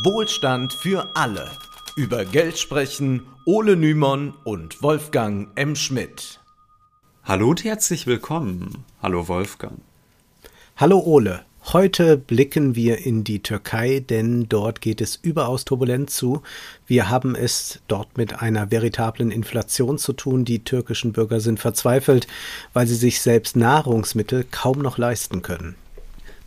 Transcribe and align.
Wohlstand 0.00 0.72
für 0.72 1.14
alle. 1.14 1.50
Über 1.96 2.24
Geld 2.24 2.58
sprechen 2.58 3.26
Ole 3.44 3.76
Nymon 3.76 4.32
und 4.42 4.82
Wolfgang 4.82 5.48
M. 5.54 5.76
Schmidt. 5.76 6.40
Hallo 7.24 7.50
und 7.50 7.62
herzlich 7.62 8.06
willkommen. 8.06 8.86
Hallo 9.02 9.28
Wolfgang. 9.28 9.82
Hallo 10.78 10.98
Ole. 10.98 11.44
Heute 11.74 12.16
blicken 12.16 12.74
wir 12.74 13.04
in 13.04 13.22
die 13.22 13.42
Türkei, 13.42 14.00
denn 14.00 14.48
dort 14.48 14.80
geht 14.80 15.02
es 15.02 15.16
überaus 15.16 15.66
turbulent 15.66 16.08
zu. 16.08 16.42
Wir 16.86 17.10
haben 17.10 17.34
es 17.34 17.80
dort 17.86 18.16
mit 18.16 18.40
einer 18.40 18.70
veritablen 18.70 19.30
Inflation 19.30 19.98
zu 19.98 20.14
tun. 20.14 20.46
Die 20.46 20.64
türkischen 20.64 21.12
Bürger 21.12 21.40
sind 21.40 21.60
verzweifelt, 21.60 22.26
weil 22.72 22.86
sie 22.86 22.94
sich 22.94 23.20
selbst 23.20 23.56
Nahrungsmittel 23.56 24.46
kaum 24.50 24.78
noch 24.78 24.96
leisten 24.96 25.42
können. 25.42 25.76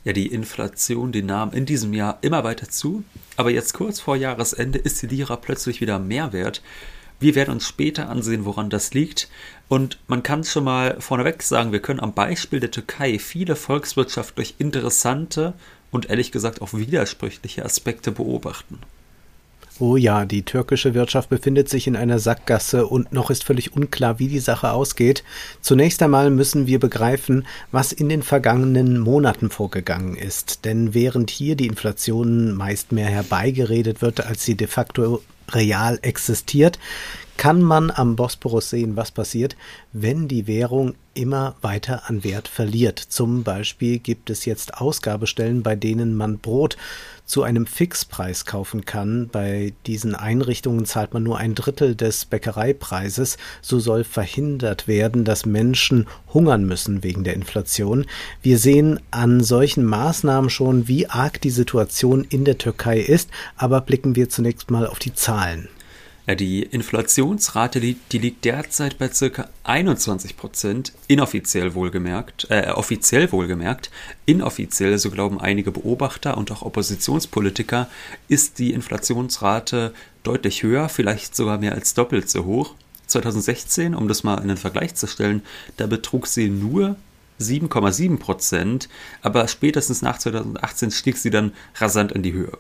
Ja, 0.06 0.14
die 0.14 0.28
Inflation, 0.28 1.12
die 1.12 1.24
nahm 1.24 1.52
in 1.52 1.66
diesem 1.66 1.92
Jahr 1.92 2.20
immer 2.22 2.44
weiter 2.44 2.70
zu, 2.70 3.04
aber 3.38 3.50
jetzt 3.50 3.74
kurz 3.74 4.00
vor 4.00 4.16
Jahresende 4.16 4.78
ist 4.78 5.02
die 5.02 5.08
Lira 5.08 5.36
plötzlich 5.36 5.82
wieder 5.82 5.98
mehr 5.98 6.32
wert. 6.32 6.62
Wir 7.20 7.34
werden 7.34 7.52
uns 7.56 7.68
später 7.68 8.08
ansehen, 8.08 8.46
woran 8.46 8.70
das 8.70 8.94
liegt. 8.94 9.30
Und 9.68 9.98
man 10.06 10.22
kann 10.22 10.44
schon 10.44 10.64
mal 10.64 11.02
vorneweg 11.02 11.42
sagen, 11.42 11.72
wir 11.72 11.82
können 11.82 12.00
am 12.00 12.14
Beispiel 12.14 12.60
der 12.60 12.70
Türkei 12.70 13.18
viele 13.18 13.56
volkswirtschaftlich 13.56 14.56
interessante 14.60 15.54
und 15.90 16.10
ehrlich 16.10 16.32
gesagt 16.32 16.62
auch 16.62 16.74
widersprüchliche 16.74 17.66
Aspekte 17.66 18.12
beobachten. 18.12 18.80
Oh 19.78 19.98
ja, 19.98 20.24
die 20.24 20.44
türkische 20.44 20.94
Wirtschaft 20.94 21.28
befindet 21.28 21.68
sich 21.68 21.86
in 21.86 21.98
einer 21.98 22.18
Sackgasse 22.18 22.88
und 22.88 23.12
noch 23.12 23.30
ist 23.30 23.44
völlig 23.44 23.74
unklar, 23.74 24.20
wie 24.20 24.30
die 24.30 24.40
Sache 24.40 24.72
ausgeht. 24.72 25.22
Zunächst 25.60 26.02
einmal 26.02 26.30
müssen 26.30 26.66
wir 26.66 26.80
begreifen, 26.80 27.46
was 27.74 27.92
in 27.92 28.08
den 28.08 28.24
vergangenen 28.24 28.98
Monaten 29.00 29.50
vorgegangen 29.50 30.16
ist. 30.16 30.64
Denn 30.64 30.94
während 30.94 31.30
hier 31.30 31.58
die 31.58 31.68
Inflation 31.68 32.54
meist 32.54 32.94
mehr 32.94 33.08
herbeigeredet 33.08 34.02
wird, 34.02 34.26
als 34.26 34.46
sie 34.46 34.56
de 34.56 34.68
facto 34.68 35.22
real 35.52 36.00
existiert, 36.04 36.80
kann 37.38 37.62
man 37.62 37.92
am 37.92 38.16
Bosporus 38.16 38.70
sehen, 38.70 38.96
was 38.96 39.12
passiert, 39.12 39.56
wenn 39.94 40.28
die 40.28 40.48
Währung 40.48 40.96
immer 41.14 41.56
weiter 41.62 42.10
an 42.10 42.24
Wert 42.24 42.48
verliert. 42.48 43.00
Zum 43.00 43.44
Beispiel 43.44 44.00
gibt 44.00 44.30
es 44.30 44.46
jetzt 44.46 44.76
Ausgabestellen, 44.76 45.64
bei 45.64 45.76
denen 45.76 46.16
man 46.16 46.40
Brot 46.40 46.78
zu 47.26 47.44
einem 47.44 47.66
Fixpreis 47.66 48.46
kaufen 48.46 48.86
kann. 48.86 49.30
Bei 49.32 49.74
diesen 49.88 50.14
Einrichtungen 50.14 50.86
zahlt 50.86 51.14
man 51.14 51.24
nur 51.24 51.38
ein 51.38 51.56
Drittel 51.56 51.96
des 51.96 52.26
Bäckereipreises. 52.26 53.38
So 53.62 53.80
soll 53.80 54.04
verhindert 54.04 54.88
werden, 54.88 55.26
dass 55.26 55.46
Menschen 55.46 56.08
hungern 56.34 56.66
müssen 56.66 57.04
wegen 57.04 57.24
der 57.24 57.34
Inflation. 57.34 58.06
Wir 58.42 58.60
sehen 58.60 59.00
an 59.12 59.44
solchen 59.44 59.86
Maßnahmen 59.86 60.50
schon, 60.50 60.88
wie 60.88 61.08
arg 61.08 61.42
die 61.42 61.50
Situation 61.50 62.26
in 62.30 62.46
der 62.46 62.58
Türkei 62.58 63.00
ist, 63.00 63.30
aber 63.56 63.82
blicken 63.82 64.16
wir 64.16 64.30
zunächst 64.30 64.70
mal 64.70 64.86
auf 64.86 65.00
die 65.00 65.14
Zahlen. 65.14 65.70
Ja, 66.28 66.34
die 66.34 66.64
Inflationsrate, 66.64 67.80
die, 67.80 68.18
liegt 68.18 68.46
derzeit 68.46 68.98
bei 68.98 69.10
ca. 69.10 69.48
21 69.64 70.36
Prozent, 70.36 70.92
inoffiziell 71.08 71.76
wohlgemerkt, 71.76 72.48
äh, 72.50 72.72
offiziell 72.72 73.32
wohlgemerkt. 73.32 73.92
Inoffiziell, 74.26 74.98
so 74.98 75.12
glauben 75.12 75.40
einige 75.40 75.72
Beobachter 75.72 76.38
und 76.38 76.52
auch 76.52 76.64
Oppositionspolitiker, 76.64 77.90
ist 78.28 78.58
die 78.58 78.74
Inflationsrate 78.74 79.94
deutlich 80.24 80.64
höher, 80.64 80.90
vielleicht 80.90 81.36
sogar 81.36 81.60
mehr 81.60 81.74
als 81.74 81.94
doppelt 81.94 82.28
so 82.28 82.46
hoch. 82.46 82.74
2016, 83.06 83.94
um 83.94 84.08
das 84.08 84.24
mal 84.24 84.42
in 84.42 84.48
den 84.48 84.58
Vergleich 84.58 84.96
zu 84.96 85.06
stellen, 85.06 85.44
da 85.78 85.86
betrug 85.86 86.26
sie 86.26 86.50
nur 86.50 86.96
7,7 87.40 88.18
Prozent, 88.18 88.90
aber 89.22 89.48
spätestens 89.48 90.02
nach 90.02 90.18
2018 90.18 90.90
stieg 90.90 91.18
sie 91.18 91.30
dann 91.30 91.54
rasant 91.76 92.14
in 92.14 92.24
die 92.24 92.34
Höhe. 92.34 92.58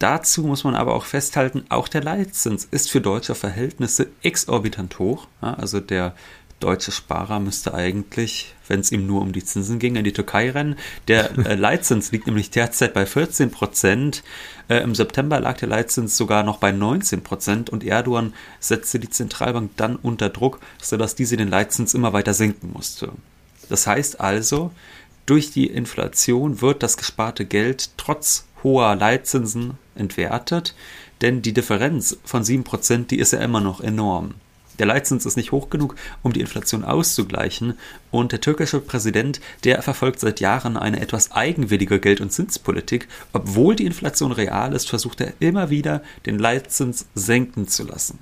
Dazu 0.00 0.42
muss 0.44 0.64
man 0.64 0.74
aber 0.74 0.94
auch 0.94 1.04
festhalten, 1.04 1.66
auch 1.68 1.86
der 1.86 2.02
Leitzins 2.02 2.66
ist 2.70 2.90
für 2.90 3.02
deutsche 3.02 3.34
Verhältnisse 3.34 4.08
exorbitant 4.22 4.98
hoch. 4.98 5.28
Ja, 5.42 5.52
also 5.54 5.78
der 5.78 6.14
deutsche 6.58 6.90
Sparer 6.90 7.38
müsste 7.38 7.74
eigentlich, 7.74 8.54
wenn 8.66 8.80
es 8.80 8.92
ihm 8.92 9.06
nur 9.06 9.20
um 9.20 9.32
die 9.32 9.44
Zinsen 9.44 9.78
ging, 9.78 9.96
in 9.96 10.04
die 10.04 10.14
Türkei 10.14 10.50
rennen. 10.50 10.76
Der 11.06 11.36
äh, 11.46 11.54
Leitzins 11.54 12.12
liegt 12.12 12.26
nämlich 12.26 12.50
derzeit 12.50 12.94
bei 12.94 13.04
14 13.04 13.50
Prozent. 13.50 14.22
Äh, 14.68 14.78
Im 14.78 14.94
September 14.94 15.38
lag 15.38 15.58
der 15.58 15.68
Leitzins 15.68 16.16
sogar 16.16 16.44
noch 16.44 16.56
bei 16.56 16.72
19 16.72 17.22
Prozent 17.22 17.68
und 17.68 17.84
Erdogan 17.84 18.32
setzte 18.58 19.00
die 19.00 19.10
Zentralbank 19.10 19.72
dann 19.76 19.96
unter 19.96 20.30
Druck, 20.30 20.60
sodass 20.80 21.14
diese 21.14 21.36
den 21.36 21.48
Leitzins 21.48 21.92
immer 21.92 22.14
weiter 22.14 22.32
senken 22.32 22.72
musste. 22.72 23.12
Das 23.68 23.86
heißt 23.86 24.18
also, 24.18 24.70
durch 25.26 25.50
die 25.50 25.66
Inflation 25.66 26.62
wird 26.62 26.82
das 26.82 26.96
gesparte 26.96 27.44
Geld 27.44 27.90
trotz 27.98 28.46
hoher 28.62 28.96
Leitzinsen 28.96 29.78
entwertet, 29.94 30.74
denn 31.20 31.42
die 31.42 31.52
Differenz 31.52 32.18
von 32.24 32.42
7%, 32.42 33.06
die 33.06 33.18
ist 33.18 33.32
ja 33.32 33.40
immer 33.40 33.60
noch 33.60 33.80
enorm. 33.80 34.34
Der 34.78 34.86
Leitzins 34.86 35.26
ist 35.26 35.36
nicht 35.36 35.52
hoch 35.52 35.68
genug, 35.68 35.94
um 36.22 36.32
die 36.32 36.40
Inflation 36.40 36.84
auszugleichen, 36.84 37.74
und 38.10 38.32
der 38.32 38.40
türkische 38.40 38.80
Präsident, 38.80 39.40
der 39.62 39.82
verfolgt 39.82 40.20
seit 40.20 40.40
Jahren 40.40 40.78
eine 40.78 41.00
etwas 41.00 41.32
eigenwillige 41.32 42.00
Geld- 42.00 42.22
und 42.22 42.32
Zinspolitik. 42.32 43.06
Obwohl 43.34 43.76
die 43.76 43.84
Inflation 43.84 44.32
real 44.32 44.72
ist, 44.72 44.88
versucht 44.88 45.20
er 45.20 45.34
immer 45.38 45.68
wieder, 45.68 46.02
den 46.24 46.38
Leitzins 46.38 47.06
senken 47.14 47.68
zu 47.68 47.84
lassen. 47.84 48.18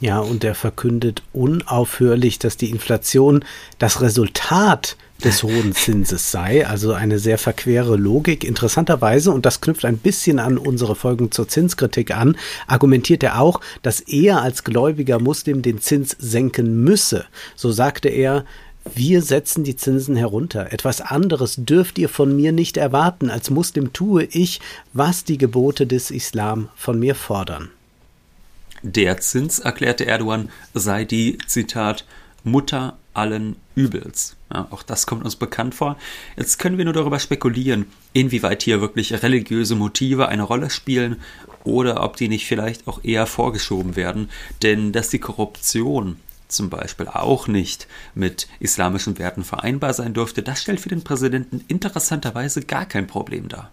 Ja, 0.00 0.20
und 0.20 0.44
er 0.44 0.54
verkündet 0.54 1.22
unaufhörlich, 1.32 2.38
dass 2.38 2.58
die 2.58 2.70
Inflation 2.70 3.44
das 3.78 4.02
Resultat 4.02 4.96
des 5.24 5.42
hohen 5.42 5.72
Zinses 5.74 6.30
sei, 6.30 6.66
also 6.66 6.92
eine 6.92 7.18
sehr 7.18 7.38
verquere 7.38 7.96
Logik. 7.96 8.44
Interessanterweise, 8.44 9.30
und 9.30 9.46
das 9.46 9.62
knüpft 9.62 9.86
ein 9.86 9.96
bisschen 9.96 10.38
an 10.38 10.58
unsere 10.58 10.96
Folgen 10.96 11.32
zur 11.32 11.48
Zinskritik 11.48 12.14
an, 12.14 12.36
argumentiert 12.66 13.22
er 13.22 13.40
auch, 13.40 13.60
dass 13.82 14.00
er 14.00 14.42
als 14.42 14.64
gläubiger 14.64 15.18
Muslim 15.18 15.62
den 15.62 15.80
Zins 15.80 16.14
senken 16.18 16.84
müsse. 16.84 17.24
So 17.54 17.72
sagte 17.72 18.10
er, 18.10 18.44
wir 18.94 19.22
setzen 19.22 19.64
die 19.64 19.76
Zinsen 19.76 20.14
herunter. 20.14 20.72
Etwas 20.72 21.00
anderes 21.00 21.56
dürft 21.56 21.98
ihr 21.98 22.08
von 22.08 22.36
mir 22.36 22.52
nicht 22.52 22.76
erwarten. 22.76 23.30
Als 23.30 23.50
Muslim 23.50 23.92
tue 23.92 24.24
ich, 24.24 24.60
was 24.92 25.24
die 25.24 25.38
Gebote 25.38 25.86
des 25.86 26.10
Islam 26.10 26.68
von 26.76 26.98
mir 27.00 27.14
fordern. 27.14 27.70
Der 28.82 29.18
Zins, 29.20 29.58
erklärte 29.58 30.06
Erdogan, 30.06 30.50
sei 30.74 31.04
die, 31.04 31.38
Zitat, 31.46 32.04
Mutter 32.44 32.96
allen 33.12 33.56
Übels. 33.74 34.36
Ja, 34.52 34.68
auch 34.70 34.82
das 34.82 35.06
kommt 35.06 35.24
uns 35.24 35.36
bekannt 35.36 35.74
vor. 35.74 35.96
Jetzt 36.36 36.58
können 36.58 36.78
wir 36.78 36.84
nur 36.84 36.94
darüber 36.94 37.18
spekulieren, 37.18 37.86
inwieweit 38.12 38.62
hier 38.62 38.80
wirklich 38.80 39.22
religiöse 39.22 39.74
Motive 39.74 40.28
eine 40.28 40.44
Rolle 40.44 40.70
spielen 40.70 41.16
oder 41.64 42.02
ob 42.02 42.16
die 42.16 42.28
nicht 42.28 42.46
vielleicht 42.46 42.86
auch 42.86 43.02
eher 43.02 43.26
vorgeschoben 43.26 43.96
werden. 43.96 44.30
Denn 44.62 44.92
dass 44.92 45.08
die 45.08 45.18
Korruption 45.18 46.16
zum 46.48 46.70
Beispiel 46.70 47.08
auch 47.08 47.48
nicht 47.48 47.88
mit 48.14 48.48
islamischen 48.60 49.18
Werten 49.18 49.42
vereinbar 49.42 49.92
sein 49.94 50.14
dürfte, 50.14 50.42
das 50.42 50.62
stellt 50.62 50.80
für 50.80 50.88
den 50.88 51.02
Präsidenten 51.02 51.64
interessanterweise 51.66 52.62
gar 52.62 52.86
kein 52.86 53.08
Problem 53.08 53.48
dar. 53.48 53.72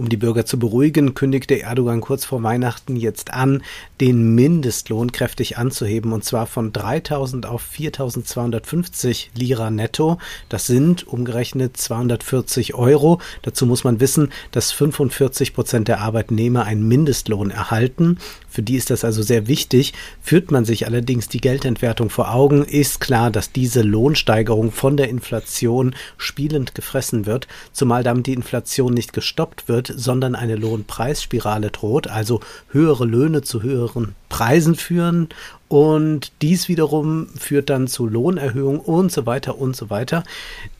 Um 0.00 0.08
die 0.08 0.16
Bürger 0.16 0.46
zu 0.46 0.58
beruhigen, 0.58 1.12
kündigte 1.12 1.60
Erdogan 1.60 2.00
kurz 2.00 2.24
vor 2.24 2.42
Weihnachten 2.42 2.96
jetzt 2.96 3.34
an, 3.34 3.62
den 4.00 4.34
Mindestlohn 4.34 5.12
kräftig 5.12 5.58
anzuheben, 5.58 6.14
und 6.14 6.24
zwar 6.24 6.46
von 6.46 6.72
3.000 6.72 7.44
auf 7.44 7.62
4.250 7.70 9.26
Lira 9.34 9.70
netto. 9.70 10.16
Das 10.48 10.66
sind 10.66 11.06
umgerechnet 11.06 11.76
240 11.76 12.72
Euro. 12.72 13.20
Dazu 13.42 13.66
muss 13.66 13.84
man 13.84 14.00
wissen, 14.00 14.32
dass 14.52 14.72
45 14.72 15.52
Prozent 15.52 15.86
der 15.86 16.00
Arbeitnehmer 16.00 16.64
einen 16.64 16.88
Mindestlohn 16.88 17.50
erhalten. 17.50 18.16
Für 18.48 18.62
die 18.62 18.76
ist 18.76 18.88
das 18.88 19.04
also 19.04 19.20
sehr 19.20 19.48
wichtig. 19.48 19.92
Führt 20.22 20.50
man 20.50 20.64
sich 20.64 20.86
allerdings 20.86 21.28
die 21.28 21.42
Geldentwertung 21.42 22.08
vor 22.08 22.34
Augen, 22.34 22.64
ist 22.64 23.00
klar, 23.00 23.30
dass 23.30 23.52
diese 23.52 23.82
Lohnsteigerung 23.82 24.72
von 24.72 24.96
der 24.96 25.10
Inflation 25.10 25.94
spielend 26.16 26.74
gefressen 26.74 27.26
wird, 27.26 27.48
zumal 27.72 28.02
damit 28.02 28.26
die 28.26 28.32
Inflation 28.32 28.94
nicht 28.94 29.12
gestoppt 29.12 29.68
wird, 29.68 29.89
sondern 29.96 30.34
eine 30.34 30.56
Lohnpreisspirale 30.56 31.70
droht, 31.70 32.08
also 32.08 32.40
höhere 32.68 33.04
Löhne 33.04 33.42
zu 33.42 33.62
höheren 33.62 34.14
Preisen 34.28 34.74
führen 34.74 35.28
und 35.68 36.32
dies 36.42 36.68
wiederum 36.68 37.28
führt 37.38 37.70
dann 37.70 37.86
zu 37.86 38.06
Lohnerhöhungen 38.06 38.80
und 38.80 39.12
so 39.12 39.24
weiter 39.24 39.56
und 39.58 39.76
so 39.76 39.88
weiter. 39.88 40.24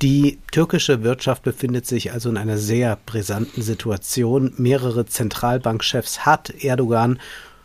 Die 0.03 0.39
türkische 0.51 1.05
Wirtschaft 1.05 1.45
befindet 1.45 1.87
sich 1.87 2.12
also 2.12 2.29
in 2.29 2.37
einer 2.37 2.59
sehr 2.59 2.99
brisanten 3.07 3.62
Situation. 3.62 4.53
Mehrere 4.57 5.07
Zentralbankchefs 5.07 6.27
hat 6.27 6.65
Erdogan 6.65 7.21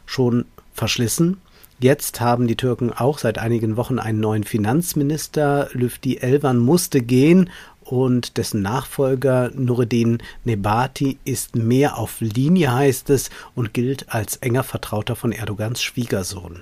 schon 0.05 0.45
verschlissen. 0.73 1.37
Jetzt 1.79 2.21
haben 2.21 2.47
die 2.47 2.55
Türken 2.55 2.93
auch 2.93 3.17
seit 3.17 3.37
einigen 3.37 3.75
Wochen 3.75 3.99
einen 3.99 4.19
neuen 4.19 4.43
Finanzminister. 4.43 5.69
Lüfti 5.73 6.17
Elvan 6.17 6.57
musste 6.57 7.01
gehen 7.01 7.49
und 7.85 8.37
dessen 8.37 8.61
Nachfolger 8.61 9.51
Nureddin 9.55 10.17
Nebati 10.43 11.17
ist 11.23 11.55
mehr 11.55 11.97
auf 11.97 12.19
Linie, 12.19 12.73
heißt 12.73 13.09
es, 13.11 13.29
und 13.53 13.73
gilt 13.73 14.13
als 14.13 14.37
enger 14.37 14.63
Vertrauter 14.63 15.15
von 15.15 15.31
Erdogans 15.31 15.81
Schwiegersohn. 15.81 16.61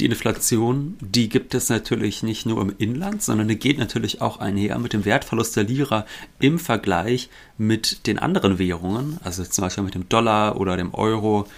Die 0.00 0.06
Inflation, 0.06 0.96
die 1.00 1.28
gibt 1.28 1.54
es 1.54 1.68
natürlich 1.70 2.22
nicht 2.22 2.46
nur 2.46 2.62
im 2.62 2.72
Inland, 2.78 3.20
sondern 3.20 3.48
die 3.48 3.58
geht 3.58 3.78
natürlich 3.78 4.20
auch 4.20 4.38
einher 4.38 4.78
mit 4.78 4.92
dem 4.92 5.04
Wertverlust 5.04 5.56
der 5.56 5.64
Lira 5.64 6.06
im 6.38 6.60
Vergleich 6.60 7.28
mit 7.56 8.06
den 8.06 8.20
anderen 8.20 8.60
Währungen, 8.60 9.18
also 9.24 9.42
zum 9.42 9.62
Beispiel 9.62 9.82
mit 9.82 9.96
dem 9.96 10.08
Dollar 10.08 10.60
oder 10.60 10.76
dem 10.76 10.94
Euro. 10.94 11.48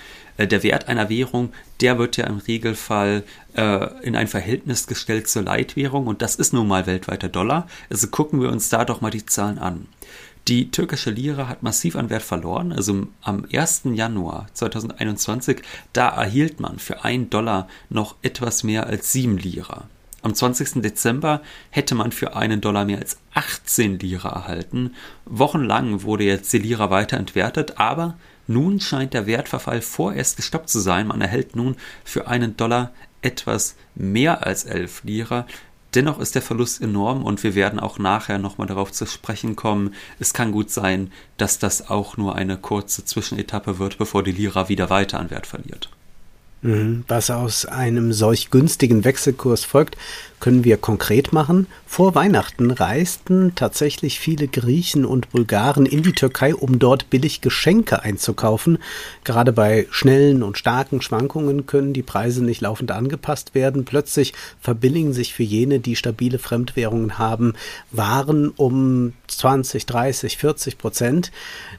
Äh, 0.41 0.47
der 0.47 0.63
Wert 0.63 0.89
einer 0.89 1.09
Währung, 1.11 1.53
der 1.81 1.99
wird 1.99 2.17
ja 2.17 2.27
im 2.27 2.39
Regelfall 2.39 3.25
äh, 3.55 3.87
in 4.03 4.17
ein 4.17 4.27
Verhältnis 4.27 4.87
gestellt 4.87 5.29
zur 5.29 5.43
Leitwährung 5.43 6.07
und 6.07 6.23
das 6.23 6.37
ist 6.37 6.53
nun 6.55 6.67
mal 6.67 6.87
weltweit 6.87 7.23
der 7.23 7.29
Dollar. 7.29 7.69
Also 7.91 8.09
gucken 8.09 8.41
wir 8.41 8.51
uns 8.51 8.71
da 8.71 8.85
doch 8.85 9.03
mal 9.03 9.11
die 9.11 9.27
Zahlen 9.27 9.59
an. 9.59 9.87
Die 10.49 10.71
türkische 10.71 11.11
Lira 11.11 11.49
hat 11.49 11.63
massiv 11.63 11.95
an 11.95 12.09
Wert 12.09 12.23
verloren. 12.23 12.73
Also 12.73 13.07
am 13.21 13.47
1. 13.53 13.83
Januar 13.93 14.47
2021, 14.55 15.61
da 15.93 16.09
erhielt 16.09 16.59
man 16.59 16.79
für 16.79 17.05
einen 17.05 17.29
Dollar 17.29 17.69
noch 17.91 18.17
etwas 18.23 18.65
mehr 18.65 18.87
als 18.87 19.13
7 19.13 19.37
Lira. 19.37 19.85
Am 20.23 20.35
20. 20.35 20.83
Dezember 20.83 21.43
hätte 21.71 21.95
man 21.95 22.13
für 22.13 22.35
einen 22.35 22.61
Dollar 22.61 22.87
mehr 22.87 22.99
als 22.99 23.19
18 23.35 23.99
Lira 23.99 24.31
erhalten. 24.31 24.95
Wochenlang 25.27 26.03
wurde 26.03 26.25
jetzt 26.25 26.53
die 26.53 26.59
Lira 26.59 26.91
weiter 26.91 27.19
entwertet, 27.19 27.79
aber 27.79 28.17
nun 28.50 28.81
scheint 28.81 29.14
der 29.14 29.26
Wertverfall 29.26 29.81
vorerst 29.81 30.37
gestoppt 30.37 30.69
zu 30.69 30.81
sein. 30.81 31.06
Man 31.06 31.20
erhält 31.20 31.55
nun 31.55 31.76
für 32.05 32.26
einen 32.26 32.56
Dollar 32.56 32.91
etwas 33.23 33.76
mehr 33.94 34.44
als 34.44 34.64
11 34.64 35.05
Lira. 35.05 35.47
Dennoch 35.94 36.19
ist 36.19 36.35
der 36.35 36.43
Verlust 36.43 36.82
enorm 36.82 37.25
und 37.25 37.44
wir 37.44 37.55
werden 37.55 37.79
auch 37.79 38.00
nachher 38.00 38.38
nochmal 38.38 38.67
darauf 38.67 38.91
zu 38.91 39.06
sprechen 39.06 39.55
kommen. 39.55 39.94
Es 40.19 40.32
kann 40.32 40.50
gut 40.50 40.70
sein, 40.70 41.12
dass 41.37 41.61
das 41.61 41.91
auch 41.91 42.17
nur 42.17 42.35
eine 42.35 42.56
kurze 42.56 43.05
Zwischenetappe 43.05 43.79
wird, 43.79 43.99
bevor 43.99 44.25
die 44.25 44.32
Lira 44.32 44.69
wieder 44.69 44.91
weiter 44.91 45.20
an 45.20 45.31
Wert 45.31 45.47
verliert. 45.47 45.88
Mhm. 46.62 47.05
Was 47.06 47.31
aus 47.31 47.67
einem 47.67 48.12
solch 48.12 48.50
günstigen 48.50 49.05
Wechselkurs 49.05 49.64
folgt, 49.64 49.97
können 50.41 50.65
wir 50.65 50.79
konkret 50.79 51.33
machen. 51.33 51.67
Vor 51.87 52.15
Weihnachten 52.15 52.71
reisten 52.71 53.53
tatsächlich 53.55 54.19
viele 54.19 54.49
Griechen 54.49 55.05
und 55.05 55.31
Bulgaren 55.31 55.87
in 55.87 56.03
die 56.03 56.13
Türkei, 56.13 56.55
um 56.55 56.79
dort 56.79 57.11
billig 57.11 57.41
Geschenke 57.41 58.03
einzukaufen. 58.03 58.79
Gerade 59.25 59.53
bei 59.53 59.87
schnellen 59.91 60.43
und 60.43 60.59
starken 60.59 61.03
Schwankungen 61.03 61.67
können 61.67 61.93
die 61.93 62.03
Preise 62.03 62.43
nicht 62.43 62.63
laufend 62.63 62.91
angepasst 62.91 63.55
werden. 63.55 63.85
Plötzlich 63.85 64.33
verbilligen 64.61 65.13
sich 65.13 65.35
für 65.35 65.43
jene, 65.43 65.79
die 65.79 65.97
stabile 65.97 66.39
Fremdwährungen 66.39 67.19
haben, 67.19 67.55
Waren 67.93 68.49
um 68.49 69.13
20, 69.27 69.87
30, 69.87 70.37
40 70.39 70.79
Prozent. 70.79 71.33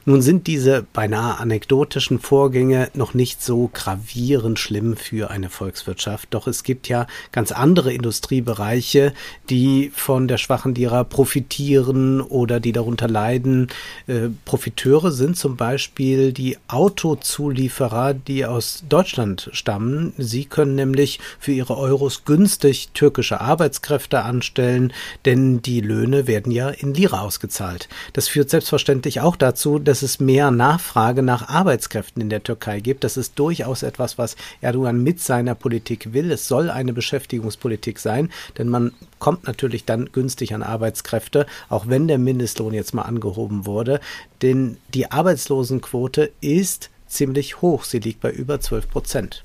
Nun 0.04 0.22
sind 0.22 0.46
diese 0.46 0.84
beinahe 0.92 1.38
anekdotischen 1.38 2.18
Vorgänge 2.18 2.90
noch 2.94 3.14
nicht 3.14 3.42
so 3.42 3.70
gravierend 3.72 4.58
schlimm 4.58 4.96
für 4.96 5.30
eine 5.30 5.50
Volkswirtschaft. 5.50 6.28
Doch 6.30 6.46
es 6.46 6.62
gibt 6.62 6.88
ja 6.88 7.06
ganz 7.32 7.52
andere 7.52 7.92
Industriebereiche, 7.92 8.51
Bereiche, 8.52 9.14
die 9.48 9.90
von 9.94 10.28
der 10.28 10.36
schwachen 10.36 10.74
Lira 10.74 11.04
profitieren 11.04 12.20
oder 12.20 12.60
die 12.60 12.72
darunter 12.72 13.08
leiden. 13.08 13.68
Äh, 14.06 14.28
Profiteure 14.44 15.10
sind 15.10 15.38
zum 15.38 15.56
Beispiel 15.56 16.34
die 16.34 16.58
Autozulieferer, 16.68 18.12
die 18.12 18.44
aus 18.44 18.84
Deutschland 18.86 19.48
stammen. 19.54 20.12
Sie 20.18 20.44
können 20.44 20.74
nämlich 20.74 21.18
für 21.38 21.52
ihre 21.52 21.78
Euros 21.78 22.26
günstig 22.26 22.90
türkische 22.92 23.40
Arbeitskräfte 23.40 24.22
anstellen, 24.22 24.92
denn 25.24 25.62
die 25.62 25.80
Löhne 25.80 26.26
werden 26.26 26.52
ja 26.52 26.68
in 26.68 26.92
Lira 26.92 27.22
ausgezahlt. 27.22 27.88
Das 28.12 28.28
führt 28.28 28.50
selbstverständlich 28.50 29.20
auch 29.22 29.36
dazu, 29.36 29.78
dass 29.78 30.02
es 30.02 30.20
mehr 30.20 30.50
Nachfrage 30.50 31.22
nach 31.22 31.48
Arbeitskräften 31.48 32.20
in 32.20 32.28
der 32.28 32.42
Türkei 32.42 32.80
gibt. 32.80 33.02
Das 33.02 33.16
ist 33.16 33.38
durchaus 33.38 33.82
etwas, 33.82 34.18
was 34.18 34.36
Erdogan 34.60 35.02
mit 35.02 35.20
seiner 35.20 35.54
Politik 35.54 36.12
will. 36.12 36.30
Es 36.30 36.48
soll 36.48 36.68
eine 36.68 36.92
Beschäftigungspolitik 36.92 37.98
sein 37.98 38.28
denn 38.58 38.68
man 38.68 38.92
kommt 39.18 39.46
natürlich 39.46 39.84
dann 39.84 40.10
günstig 40.12 40.54
an 40.54 40.62
Arbeitskräfte, 40.62 41.46
auch 41.68 41.86
wenn 41.88 42.08
der 42.08 42.18
Mindestlohn 42.18 42.74
jetzt 42.74 42.94
mal 42.94 43.02
angehoben 43.02 43.66
wurde. 43.66 44.00
Denn 44.42 44.76
die 44.94 45.10
Arbeitslosenquote 45.10 46.32
ist 46.40 46.90
ziemlich 47.06 47.60
hoch. 47.60 47.84
Sie 47.84 47.98
liegt 47.98 48.20
bei 48.20 48.30
über 48.30 48.60
12 48.60 48.88
Prozent. 48.88 49.44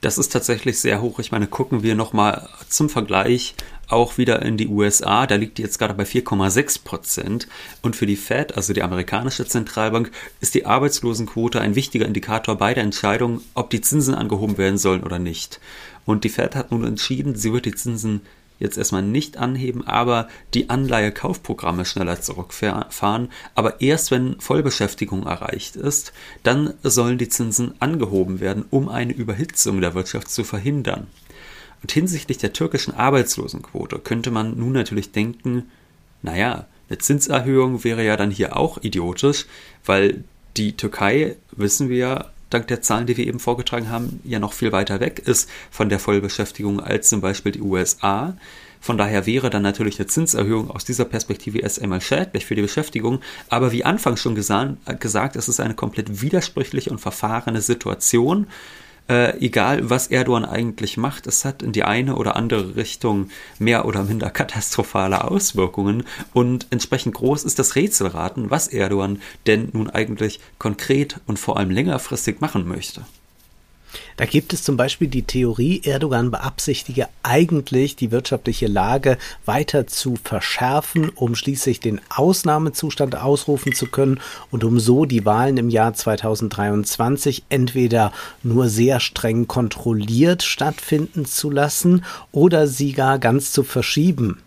Das 0.00 0.18
ist 0.18 0.32
tatsächlich 0.32 0.78
sehr 0.78 1.00
hoch. 1.00 1.18
Ich 1.18 1.32
meine, 1.32 1.46
gucken 1.46 1.82
wir 1.82 1.94
nochmal 1.94 2.46
zum 2.68 2.90
Vergleich 2.90 3.54
auch 3.88 4.18
wieder 4.18 4.42
in 4.42 4.58
die 4.58 4.68
USA. 4.68 5.26
Da 5.26 5.36
liegt 5.36 5.56
die 5.56 5.62
jetzt 5.62 5.78
gerade 5.78 5.94
bei 5.94 6.04
4,6 6.04 6.84
Prozent. 6.84 7.48
Und 7.80 7.96
für 7.96 8.04
die 8.04 8.16
Fed, 8.16 8.54
also 8.54 8.74
die 8.74 8.82
amerikanische 8.82 9.46
Zentralbank, 9.46 10.10
ist 10.40 10.54
die 10.54 10.66
Arbeitslosenquote 10.66 11.58
ein 11.60 11.74
wichtiger 11.74 12.04
Indikator 12.04 12.56
bei 12.56 12.74
der 12.74 12.84
Entscheidung, 12.84 13.40
ob 13.54 13.70
die 13.70 13.80
Zinsen 13.80 14.14
angehoben 14.14 14.58
werden 14.58 14.76
sollen 14.76 15.04
oder 15.04 15.18
nicht. 15.18 15.58
Und 16.06 16.24
die 16.24 16.28
Fed 16.28 16.54
hat 16.54 16.70
nun 16.70 16.84
entschieden, 16.84 17.34
sie 17.34 17.52
wird 17.52 17.64
die 17.64 17.74
Zinsen 17.74 18.20
jetzt 18.58 18.78
erstmal 18.78 19.02
nicht 19.02 19.36
anheben, 19.36 19.86
aber 19.86 20.28
die 20.54 20.70
Anleihekaufprogramme 20.70 21.84
schneller 21.84 22.20
zurückfahren. 22.20 23.28
Aber 23.54 23.80
erst 23.80 24.10
wenn 24.10 24.40
Vollbeschäftigung 24.40 25.26
erreicht 25.26 25.76
ist, 25.76 26.12
dann 26.42 26.74
sollen 26.82 27.18
die 27.18 27.28
Zinsen 27.28 27.74
angehoben 27.80 28.40
werden, 28.40 28.64
um 28.70 28.88
eine 28.88 29.12
Überhitzung 29.12 29.80
der 29.80 29.94
Wirtschaft 29.94 30.30
zu 30.30 30.44
verhindern. 30.44 31.08
Und 31.82 31.92
hinsichtlich 31.92 32.38
der 32.38 32.52
türkischen 32.52 32.94
Arbeitslosenquote 32.94 33.98
könnte 33.98 34.30
man 34.30 34.56
nun 34.56 34.72
natürlich 34.72 35.12
denken, 35.12 35.70
naja, 36.22 36.66
eine 36.88 36.98
Zinserhöhung 36.98 37.84
wäre 37.84 38.04
ja 38.04 38.16
dann 38.16 38.30
hier 38.30 38.56
auch 38.56 38.82
idiotisch, 38.82 39.46
weil 39.84 40.24
die 40.56 40.76
Türkei, 40.76 41.36
wissen 41.52 41.88
wir, 41.88 42.30
dank 42.50 42.68
der 42.68 42.82
Zahlen, 42.82 43.06
die 43.06 43.16
wir 43.16 43.26
eben 43.26 43.40
vorgetragen 43.40 43.90
haben, 43.90 44.20
ja 44.24 44.38
noch 44.38 44.52
viel 44.52 44.72
weiter 44.72 45.00
weg 45.00 45.20
ist 45.24 45.48
von 45.70 45.88
der 45.88 45.98
Vollbeschäftigung 45.98 46.80
als 46.80 47.08
zum 47.08 47.20
Beispiel 47.20 47.52
die 47.52 47.62
USA. 47.62 48.36
Von 48.80 48.98
daher 48.98 49.24
wäre 49.24 49.48
dann 49.48 49.62
natürlich 49.62 49.98
eine 49.98 50.08
Zinserhöhung 50.08 50.70
aus 50.70 50.84
dieser 50.84 51.06
Perspektive 51.06 51.58
erst 51.58 51.80
einmal 51.80 52.02
schädlich 52.02 52.44
für 52.44 52.54
die 52.54 52.60
Beschäftigung. 52.60 53.20
Aber 53.48 53.72
wie 53.72 53.82
anfangs 53.82 54.20
schon 54.20 54.34
gesagt, 54.34 55.36
es 55.36 55.48
ist 55.48 55.58
eine 55.58 55.74
komplett 55.74 56.20
widersprüchliche 56.20 56.90
und 56.90 57.00
verfahrene 57.00 57.62
Situation 57.62 58.46
äh, 59.08 59.38
egal 59.38 59.90
was 59.90 60.06
Erdogan 60.08 60.44
eigentlich 60.44 60.96
macht, 60.96 61.26
es 61.26 61.44
hat 61.44 61.62
in 61.62 61.72
die 61.72 61.84
eine 61.84 62.16
oder 62.16 62.36
andere 62.36 62.76
Richtung 62.76 63.28
mehr 63.58 63.84
oder 63.84 64.04
minder 64.04 64.30
katastrophale 64.30 65.24
Auswirkungen 65.24 66.04
und 66.32 66.66
entsprechend 66.70 67.14
groß 67.14 67.44
ist 67.44 67.58
das 67.58 67.76
Rätselraten, 67.76 68.50
was 68.50 68.68
Erdogan 68.68 69.20
denn 69.46 69.68
nun 69.72 69.90
eigentlich 69.90 70.40
konkret 70.58 71.20
und 71.26 71.38
vor 71.38 71.58
allem 71.58 71.70
längerfristig 71.70 72.40
machen 72.40 72.66
möchte. 72.66 73.02
Da 74.16 74.26
gibt 74.26 74.52
es 74.52 74.62
zum 74.62 74.76
Beispiel 74.76 75.08
die 75.08 75.22
Theorie, 75.22 75.82
Erdogan 75.84 76.30
beabsichtige 76.30 77.08
eigentlich 77.22 77.96
die 77.96 78.10
wirtschaftliche 78.10 78.66
Lage 78.66 79.18
weiter 79.44 79.86
zu 79.86 80.16
verschärfen, 80.22 81.10
um 81.10 81.34
schließlich 81.34 81.80
den 81.80 82.00
Ausnahmezustand 82.08 83.16
ausrufen 83.16 83.74
zu 83.74 83.86
können 83.86 84.20
und 84.50 84.64
um 84.64 84.78
so 84.78 85.04
die 85.04 85.24
Wahlen 85.24 85.56
im 85.56 85.68
Jahr 85.68 85.94
2023 85.94 87.44
entweder 87.48 88.12
nur 88.42 88.68
sehr 88.68 89.00
streng 89.00 89.48
kontrolliert 89.48 90.42
stattfinden 90.42 91.24
zu 91.24 91.50
lassen 91.50 92.04
oder 92.32 92.66
sie 92.66 92.92
gar 92.92 93.18
ganz 93.18 93.52
zu 93.52 93.64
verschieben. 93.64 94.40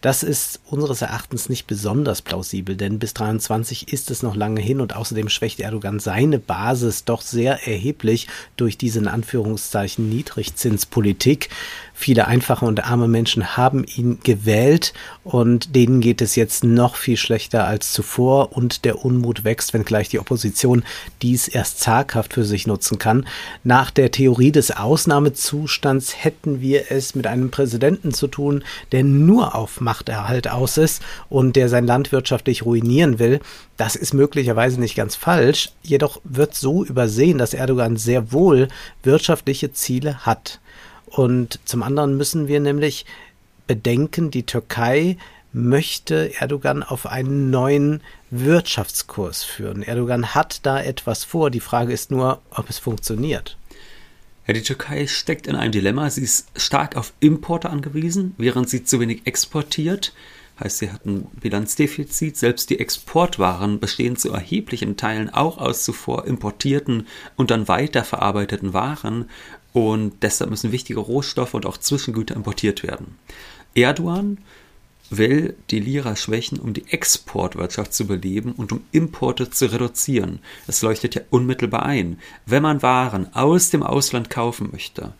Das 0.00 0.22
ist 0.22 0.60
unseres 0.66 1.02
Erachtens 1.02 1.48
nicht 1.48 1.66
besonders 1.66 2.22
plausibel, 2.22 2.76
denn 2.76 2.98
bis 2.98 3.14
23 3.14 3.92
ist 3.92 4.10
es 4.10 4.22
noch 4.22 4.34
lange 4.34 4.60
hin 4.60 4.80
und 4.80 4.96
außerdem 4.96 5.28
schwächt 5.28 5.60
Erdogan 5.60 6.00
seine 6.00 6.38
Basis 6.38 7.04
doch 7.04 7.22
sehr 7.22 7.66
erheblich 7.66 8.28
durch 8.56 8.78
diese 8.78 8.98
in 9.00 9.08
Anführungszeichen 9.08 10.08
Niedrigzinspolitik. 10.08 11.50
Viele 11.92 12.26
einfache 12.26 12.64
und 12.64 12.84
arme 12.84 13.08
Menschen 13.08 13.58
haben 13.58 13.84
ihn 13.84 14.20
gewählt 14.22 14.94
und 15.22 15.74
denen 15.76 16.00
geht 16.00 16.22
es 16.22 16.34
jetzt 16.34 16.64
noch 16.64 16.96
viel 16.96 17.18
schlechter 17.18 17.66
als 17.66 17.92
zuvor 17.92 18.56
und 18.56 18.86
der 18.86 19.04
Unmut 19.04 19.44
wächst, 19.44 19.74
wenngleich 19.74 20.08
die 20.08 20.18
Opposition 20.18 20.82
dies 21.20 21.46
erst 21.46 21.80
zaghaft 21.80 22.32
für 22.32 22.44
sich 22.44 22.66
nutzen 22.66 22.98
kann. 22.98 23.26
Nach 23.64 23.90
der 23.90 24.10
Theorie 24.10 24.50
des 24.50 24.70
Ausnahmezustands 24.70 26.24
hätten 26.24 26.62
wir 26.62 26.90
es 26.90 27.14
mit 27.14 27.26
einem 27.26 27.50
Präsidenten 27.50 28.14
zu 28.14 28.28
tun, 28.28 28.64
der 28.92 29.04
nur 29.04 29.49
auf 29.50 29.80
Machterhalt 29.80 30.48
aus 30.48 30.76
ist 30.76 31.02
und 31.28 31.56
der 31.56 31.68
sein 31.68 31.86
Land 31.86 32.12
wirtschaftlich 32.12 32.64
ruinieren 32.64 33.18
will. 33.18 33.40
Das 33.76 33.96
ist 33.96 34.14
möglicherweise 34.14 34.80
nicht 34.80 34.94
ganz 34.94 35.16
falsch, 35.16 35.70
jedoch 35.82 36.20
wird 36.24 36.54
so 36.54 36.84
übersehen, 36.84 37.38
dass 37.38 37.54
Erdogan 37.54 37.96
sehr 37.96 38.32
wohl 38.32 38.68
wirtschaftliche 39.02 39.72
Ziele 39.72 40.26
hat. 40.26 40.60
Und 41.06 41.58
zum 41.64 41.82
anderen 41.82 42.16
müssen 42.16 42.48
wir 42.48 42.60
nämlich 42.60 43.04
bedenken, 43.66 44.30
die 44.30 44.44
Türkei 44.44 45.16
möchte 45.52 46.32
Erdogan 46.40 46.82
auf 46.82 47.06
einen 47.06 47.50
neuen 47.50 48.02
Wirtschaftskurs 48.30 49.42
führen. 49.42 49.82
Erdogan 49.82 50.34
hat 50.34 50.64
da 50.64 50.80
etwas 50.80 51.24
vor. 51.24 51.50
Die 51.50 51.60
Frage 51.60 51.92
ist 51.92 52.10
nur, 52.10 52.40
ob 52.50 52.70
es 52.70 52.78
funktioniert. 52.78 53.56
Ja, 54.50 54.54
die 54.54 54.62
Türkei 54.62 55.06
steckt 55.06 55.46
in 55.46 55.54
einem 55.54 55.70
Dilemma. 55.70 56.10
Sie 56.10 56.22
ist 56.22 56.48
stark 56.56 56.96
auf 56.96 57.12
Importe 57.20 57.70
angewiesen, 57.70 58.34
während 58.36 58.68
sie 58.68 58.82
zu 58.82 58.98
wenig 58.98 59.24
exportiert. 59.24 60.12
Heißt, 60.58 60.78
sie 60.78 60.90
hat 60.90 61.06
ein 61.06 61.28
Bilanzdefizit. 61.40 62.36
Selbst 62.36 62.68
die 62.68 62.80
Exportwaren 62.80 63.78
bestehen 63.78 64.16
zu 64.16 64.32
erheblichen 64.32 64.96
Teilen 64.96 65.30
auch 65.30 65.58
aus 65.58 65.84
zuvor 65.84 66.26
importierten 66.26 67.06
und 67.36 67.52
dann 67.52 67.68
weiterverarbeiteten 67.68 68.72
Waren. 68.72 69.26
und 69.72 70.14
deshalb 70.24 70.50
müssen 70.50 70.72
wichtige 70.72 70.98
Rohstoffe 70.98 71.54
und 71.54 71.64
auch 71.64 71.76
Zwischengüter 71.76 72.34
importiert 72.34 72.82
werden. 72.82 73.18
Erdogan 73.76 74.38
will 75.10 75.56
die 75.70 75.80
Lira 75.80 76.16
schwächen, 76.16 76.58
um 76.58 76.72
die 76.72 76.90
Exportwirtschaft 76.90 77.92
zu 77.92 78.06
beleben 78.06 78.52
und 78.52 78.72
um 78.72 78.82
Importe 78.92 79.50
zu 79.50 79.70
reduzieren. 79.70 80.38
Es 80.66 80.82
leuchtet 80.82 81.16
ja 81.16 81.22
unmittelbar 81.30 81.84
ein. 81.84 82.18
Wenn 82.46 82.62
man 82.62 82.82
Waren 82.82 83.34
aus 83.34 83.70
dem 83.70 83.82
Ausland 83.82 84.30
kaufen 84.30 84.70
möchte, 84.72 85.12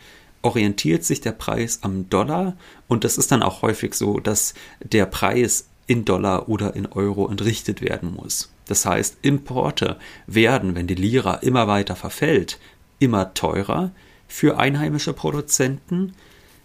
orientiert 0.42 1.04
sich 1.04 1.20
der 1.20 1.32
Preis 1.32 1.80
am 1.82 2.08
Dollar 2.08 2.56
und 2.88 3.04
das 3.04 3.18
ist 3.18 3.32
dann 3.32 3.42
auch 3.42 3.62
häufig 3.62 3.94
so, 3.94 4.20
dass 4.20 4.54
der 4.82 5.06
Preis 5.06 5.68
in 5.86 6.04
Dollar 6.04 6.48
oder 6.48 6.76
in 6.76 6.86
Euro 6.86 7.28
entrichtet 7.28 7.82
werden 7.82 8.14
muss. 8.14 8.52
Das 8.66 8.86
heißt, 8.86 9.18
Importe 9.22 9.98
werden, 10.28 10.76
wenn 10.76 10.86
die 10.86 10.94
Lira 10.94 11.34
immer 11.34 11.66
weiter 11.66 11.96
verfällt, 11.96 12.60
immer 13.00 13.34
teurer 13.34 13.90
für 14.28 14.58
einheimische 14.58 15.12
Produzenten. 15.12 16.14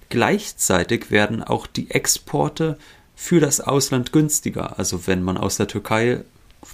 Gleichzeitig 0.09 1.09
werden 1.09 1.41
auch 1.41 1.65
die 1.65 1.89
Exporte 1.89 2.77
für 3.15 3.39
das 3.39 3.61
Ausland 3.61 4.11
günstiger. 4.11 4.77
Also 4.77 5.07
wenn 5.07 5.23
man 5.23 5.37
aus 5.37 5.57
der 5.57 5.67
Türkei 5.67 6.23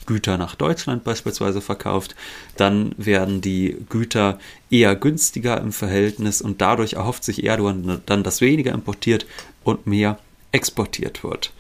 Güter 0.05 0.37
nach 0.37 0.55
Deutschland 0.55 1.03
beispielsweise 1.03 1.61
verkauft, 1.61 2.15
dann 2.55 2.93
werden 2.97 3.41
die 3.41 3.77
Güter 3.89 4.39
eher 4.69 4.95
günstiger 4.95 5.59
im 5.59 5.71
Verhältnis 5.71 6.41
und 6.41 6.61
dadurch 6.61 6.93
erhofft 6.93 7.23
sich 7.23 7.43
Erdogan 7.43 8.01
dann, 8.05 8.23
dass 8.23 8.41
weniger 8.41 8.71
importiert 8.71 9.25
und 9.63 9.87
mehr 9.87 10.17
exportiert 10.51 11.23
wird. 11.23 11.51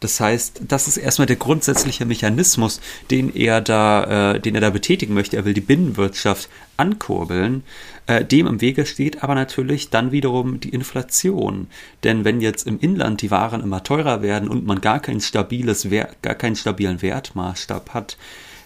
Das 0.00 0.20
heißt, 0.20 0.60
das 0.68 0.86
ist 0.86 0.96
erstmal 0.96 1.26
der 1.26 1.36
grundsätzliche 1.36 2.04
Mechanismus, 2.04 2.80
den 3.10 3.34
er 3.34 3.60
da, 3.60 4.34
äh, 4.34 4.40
den 4.40 4.54
er 4.54 4.60
da 4.60 4.70
betätigen 4.70 5.14
möchte. 5.14 5.36
Er 5.36 5.44
will 5.44 5.54
die 5.54 5.60
Binnenwirtschaft 5.60 6.48
ankurbeln. 6.76 7.64
Äh, 8.06 8.24
dem 8.24 8.46
im 8.46 8.60
Wege 8.60 8.86
steht 8.86 9.22
aber 9.22 9.34
natürlich 9.34 9.90
dann 9.90 10.12
wiederum 10.12 10.60
die 10.60 10.68
Inflation. 10.70 11.66
Denn 12.04 12.24
wenn 12.24 12.40
jetzt 12.40 12.66
im 12.66 12.78
Inland 12.78 13.22
die 13.22 13.30
Waren 13.30 13.62
immer 13.62 13.82
teurer 13.82 14.22
werden 14.22 14.48
und 14.48 14.64
man 14.64 14.80
gar 14.80 15.00
kein 15.00 15.20
stabiles, 15.20 15.88
gar 16.22 16.34
keinen 16.34 16.56
stabilen 16.56 17.02
Wertmaßstab 17.02 17.92
hat, 17.92 18.16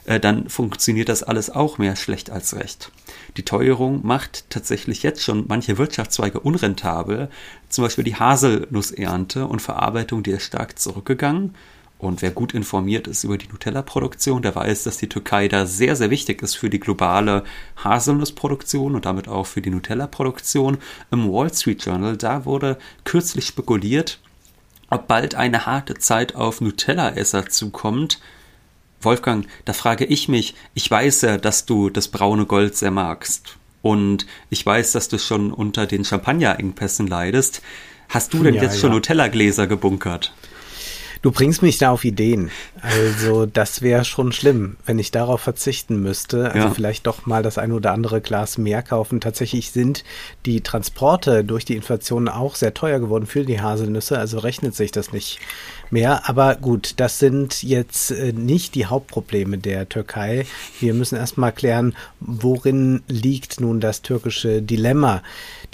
dann 0.04 0.48
funktioniert 0.48 1.08
das 1.08 1.22
alles 1.22 1.50
auch 1.50 1.78
mehr 1.78 1.96
schlecht 1.96 2.30
als 2.30 2.56
recht. 2.56 2.90
Die 3.36 3.44
Teuerung 3.44 4.04
macht 4.04 4.50
tatsächlich 4.50 5.02
jetzt 5.02 5.22
schon 5.22 5.44
manche 5.48 5.78
Wirtschaftszweige 5.78 6.40
unrentabel. 6.40 7.28
Zum 7.68 7.84
Beispiel 7.84 8.04
die 8.04 8.16
Haselnussernte 8.16 9.46
und 9.46 9.62
Verarbeitung, 9.62 10.22
die 10.22 10.32
ist 10.32 10.44
stark 10.44 10.78
zurückgegangen. 10.78 11.54
Und 12.02 12.20
wer 12.20 12.32
gut 12.32 12.52
informiert 12.52 13.06
ist 13.06 13.22
über 13.22 13.38
die 13.38 13.46
Nutella-Produktion, 13.46 14.42
der 14.42 14.56
weiß, 14.56 14.82
dass 14.82 14.96
die 14.96 15.08
Türkei 15.08 15.46
da 15.46 15.66
sehr, 15.66 15.94
sehr 15.94 16.10
wichtig 16.10 16.42
ist 16.42 16.56
für 16.56 16.68
die 16.68 16.80
globale 16.80 17.44
Haselnussproduktion 17.76 18.96
und 18.96 19.06
damit 19.06 19.28
auch 19.28 19.46
für 19.46 19.62
die 19.62 19.70
Nutella-Produktion. 19.70 20.78
Im 21.12 21.32
Wall 21.32 21.54
Street 21.54 21.84
Journal, 21.84 22.16
da 22.16 22.44
wurde 22.44 22.76
kürzlich 23.04 23.46
spekuliert, 23.46 24.18
ob 24.90 25.06
bald 25.06 25.36
eine 25.36 25.64
harte 25.64 25.94
Zeit 25.94 26.34
auf 26.34 26.60
Nutella-Esser 26.60 27.48
zukommt. 27.48 28.18
Wolfgang, 29.04 29.46
da 29.64 29.72
frage 29.72 30.04
ich 30.04 30.28
mich, 30.28 30.54
ich 30.74 30.90
weiß 30.90 31.22
ja, 31.22 31.38
dass 31.38 31.66
du 31.66 31.90
das 31.90 32.08
braune 32.08 32.46
Gold 32.46 32.76
sehr 32.76 32.90
magst. 32.90 33.56
Und 33.82 34.26
ich 34.48 34.64
weiß, 34.64 34.92
dass 34.92 35.08
du 35.08 35.18
schon 35.18 35.52
unter 35.52 35.86
den 35.86 36.04
Champagnerengpässen 36.04 37.06
leidest. 37.06 37.62
Hast 38.08 38.32
du 38.32 38.42
denn 38.42 38.54
ja, 38.54 38.62
jetzt 38.62 38.78
schon 38.78 38.92
Nutella-Gläser 38.92 39.66
gebunkert? 39.66 40.32
Du 41.22 41.30
bringst 41.30 41.62
mich 41.62 41.78
da 41.78 41.90
auf 41.90 42.04
Ideen. 42.04 42.50
Also 42.80 43.46
das 43.46 43.80
wäre 43.80 44.04
schon 44.04 44.32
schlimm, 44.32 44.76
wenn 44.86 44.98
ich 44.98 45.12
darauf 45.12 45.40
verzichten 45.40 46.02
müsste. 46.02 46.50
Also 46.50 46.66
ja. 46.66 46.74
vielleicht 46.74 47.06
doch 47.06 47.26
mal 47.26 47.44
das 47.44 47.58
ein 47.58 47.70
oder 47.70 47.92
andere 47.92 48.20
Glas 48.20 48.58
mehr 48.58 48.82
kaufen. 48.82 49.20
Tatsächlich 49.20 49.70
sind 49.70 50.02
die 50.46 50.62
Transporte 50.62 51.44
durch 51.44 51.64
die 51.64 51.76
Inflation 51.76 52.28
auch 52.28 52.56
sehr 52.56 52.74
teuer 52.74 52.98
geworden 52.98 53.26
für 53.26 53.44
die 53.44 53.60
Haselnüsse. 53.60 54.18
Also 54.18 54.40
rechnet 54.40 54.74
sich 54.74 54.90
das 54.90 55.12
nicht 55.12 55.38
mehr. 55.90 56.28
Aber 56.28 56.56
gut, 56.56 56.94
das 56.96 57.20
sind 57.20 57.62
jetzt 57.62 58.10
äh, 58.10 58.32
nicht 58.32 58.74
die 58.74 58.86
Hauptprobleme 58.86 59.58
der 59.58 59.88
Türkei. 59.88 60.44
Wir 60.80 60.92
müssen 60.92 61.16
erstmal 61.16 61.52
klären, 61.52 61.94
worin 62.18 63.04
liegt 63.06 63.60
nun 63.60 63.78
das 63.78 64.02
türkische 64.02 64.60
Dilemma. 64.60 65.22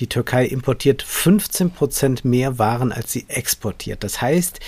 Die 0.00 0.08
Türkei 0.08 0.44
importiert 0.44 1.02
15 1.02 1.70
Prozent 1.70 2.24
mehr 2.26 2.58
Waren, 2.58 2.92
als 2.92 3.12
sie 3.12 3.24
exportiert. 3.28 4.04
Das 4.04 4.20
heißt, 4.20 4.60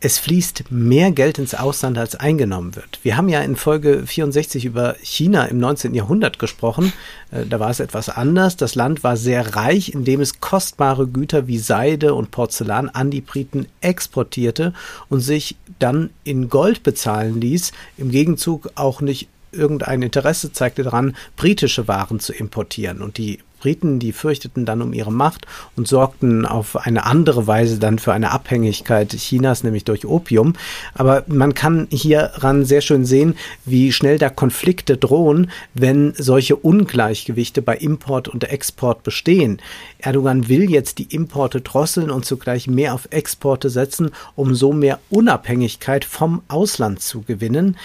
es 0.00 0.18
fließt 0.18 0.70
mehr 0.70 1.10
Geld 1.10 1.38
ins 1.38 1.54
Ausland, 1.54 1.96
als 1.96 2.14
eingenommen 2.16 2.76
wird. 2.76 3.00
Wir 3.02 3.16
haben 3.16 3.28
ja 3.28 3.40
in 3.40 3.56
Folge 3.56 4.06
64 4.06 4.64
über 4.64 4.94
China 5.02 5.46
im 5.46 5.58
19. 5.58 5.94
Jahrhundert 5.94 6.38
gesprochen. 6.38 6.92
Äh, 7.30 7.46
da 7.46 7.60
war 7.60 7.70
es 7.70 7.80
etwas 7.80 8.10
anders. 8.10 8.56
Das 8.56 8.74
Land 8.74 9.02
war 9.04 9.16
sehr 9.16 9.56
reich, 9.56 9.94
indem 9.94 10.20
es 10.20 10.40
kostbare 10.40 11.06
Güter 11.06 11.46
wie 11.46 11.58
Seide 11.58 12.14
und 12.14 12.30
Porzellan 12.30 12.90
an 12.90 13.10
die 13.10 13.22
Briten 13.22 13.66
exportierte 13.80 14.74
und 15.08 15.20
sich 15.20 15.56
dann 15.78 16.10
in 16.24 16.50
Gold 16.50 16.82
bezahlen 16.82 17.40
ließ, 17.40 17.72
im 17.96 18.10
Gegenzug 18.10 18.70
auch 18.74 19.00
nicht 19.00 19.28
irgendein 19.52 20.02
Interesse 20.02 20.52
zeigte 20.52 20.82
daran, 20.82 21.16
britische 21.36 21.88
Waren 21.88 22.20
zu 22.20 22.34
importieren. 22.34 23.00
Und 23.00 23.16
die 23.16 23.38
Briten, 23.66 23.98
die 23.98 24.12
fürchteten 24.12 24.64
dann 24.64 24.80
um 24.80 24.92
ihre 24.92 25.10
Macht 25.10 25.44
und 25.74 25.88
sorgten 25.88 26.46
auf 26.46 26.76
eine 26.76 27.04
andere 27.04 27.48
Weise 27.48 27.80
dann 27.80 27.98
für 27.98 28.12
eine 28.12 28.30
Abhängigkeit 28.30 29.08
Chinas, 29.08 29.64
nämlich 29.64 29.82
durch 29.82 30.06
Opium. 30.06 30.52
Aber 30.94 31.24
man 31.26 31.52
kann 31.52 31.88
hieran 31.90 32.64
sehr 32.64 32.80
schön 32.80 33.04
sehen, 33.04 33.34
wie 33.64 33.90
schnell 33.90 34.20
da 34.20 34.28
Konflikte 34.28 34.96
drohen, 34.96 35.50
wenn 35.74 36.14
solche 36.16 36.54
Ungleichgewichte 36.54 37.60
bei 37.60 37.76
Import 37.76 38.28
und 38.28 38.44
Export 38.44 39.02
bestehen. 39.02 39.60
Erdogan 39.98 40.48
will 40.48 40.70
jetzt 40.70 40.98
die 40.98 41.12
Importe 41.12 41.60
drosseln 41.60 42.12
und 42.12 42.24
zugleich 42.24 42.68
mehr 42.68 42.94
auf 42.94 43.08
Exporte 43.10 43.68
setzen, 43.68 44.12
um 44.36 44.54
so 44.54 44.72
mehr 44.72 45.00
Unabhängigkeit 45.10 46.04
vom 46.04 46.42
Ausland 46.46 47.00
zu 47.02 47.22
gewinnen. 47.22 47.76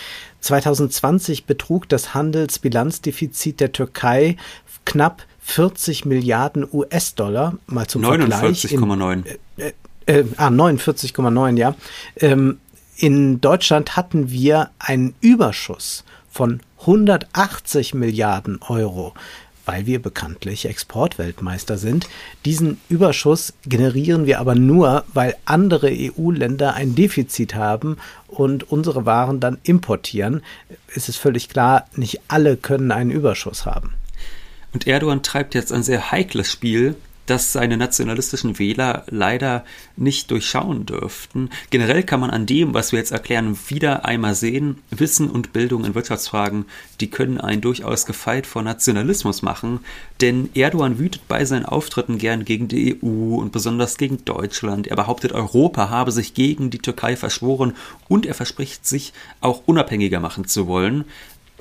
2020 0.42 1.46
betrug 1.46 1.90
das 1.90 2.14
Handelsbilanzdefizit 2.14 3.60
der 3.60 3.72
Türkei 3.72 4.38
knapp 4.86 5.24
40 5.52 6.06
Milliarden 6.06 6.66
US-Dollar, 6.72 7.58
mal 7.68 7.86
zum 7.86 8.04
49,9. 8.06 9.26
Äh, 9.58 9.74
äh, 10.06 10.20
äh, 10.20 10.26
ah, 10.38 10.48
49,9, 10.48 11.58
ja. 11.58 11.76
Ähm, 12.16 12.60
in 12.96 13.42
Deutschland 13.42 13.98
hatten 13.98 14.30
wir 14.30 14.70
einen 14.80 15.14
Überschuss 15.20 16.06
von 16.30 16.62
180 16.82 17.94
Milliarden 17.94 18.62
Euro, 18.70 19.14
weil 19.66 19.86
wir 19.86 20.02
bekanntlich 20.02 20.66
Exportweltmeister 20.68 21.78
sind. 21.78 22.08
Diesen 22.46 22.80
Überschuss 22.88 23.54
generieren 23.64 24.26
wir 24.26 24.40
aber 24.40 24.56
nur, 24.56 25.04
weil 25.14 25.36
andere 25.44 25.92
EU-Länder 25.92 26.76
ein 26.76 26.96
Defizit 26.96 27.56
haben 27.56 27.98
und 28.30 28.72
unsere 28.72 29.06
Waren 29.06 29.42
dann 29.42 29.58
importieren. 29.64 30.44
Es 30.96 31.10
ist 31.10 31.18
völlig 31.18 31.50
klar, 31.50 31.88
nicht 31.98 32.22
alle 32.30 32.56
können 32.56 32.92
einen 32.92 33.12
Überschuss 33.12 33.66
haben. 33.66 33.96
Und 34.74 34.88
Erdogan 34.88 35.24
treibt 35.24 35.56
jetzt 35.56 35.74
ein 35.74 35.84
sehr 35.84 36.12
heikles 36.12 36.50
Spiel, 36.50 36.96
das 37.32 37.54
seine 37.54 37.78
nationalistischen 37.78 38.60
Wähler 38.60 39.06
leider 39.10 39.64
nicht 39.96 40.32
durchschauen 40.32 40.86
dürften. 40.86 41.50
Generell 41.70 42.04
kann 42.04 42.20
man 42.20 42.30
an 42.30 42.46
dem, 42.46 42.74
was 42.74 42.92
wir 42.92 43.00
jetzt 43.00 43.12
erklären, 43.12 43.58
wieder 43.70 44.06
einmal 44.06 44.36
sehen, 44.36 44.80
Wissen 44.90 45.30
und 45.30 45.54
Bildung 45.54 45.86
in 45.86 45.96
Wirtschaftsfragen, 45.96 46.66
die 47.00 47.10
können 47.10 47.40
einen 47.40 47.62
durchaus 47.62 48.06
gefeit 48.06 48.48
vor 48.48 48.64
Nationalismus 48.64 49.44
machen, 49.44 49.80
denn 50.20 50.50
Erdogan 50.56 51.00
wütet 51.00 51.28
bei 51.28 51.46
seinen 51.46 51.66
Auftritten 51.66 52.18
gern 52.18 52.44
gegen 52.44 52.68
die 52.68 52.98
EU 53.02 53.36
und 53.36 53.52
besonders 53.52 53.98
gegen 53.98 54.26
Deutschland. 54.26 54.88
Er 54.88 54.96
behauptet, 54.96 55.32
Europa 55.32 55.90
habe 55.90 56.12
sich 56.12 56.34
gegen 56.34 56.70
die 56.70 56.80
Türkei 56.80 57.16
verschworen 57.16 57.74
und 58.10 58.26
er 58.26 58.34
verspricht 58.34 58.86
sich 58.86 59.14
auch 59.40 59.64
unabhängiger 59.68 60.20
machen 60.20 60.48
zu 60.48 60.68
wollen. 60.68 61.06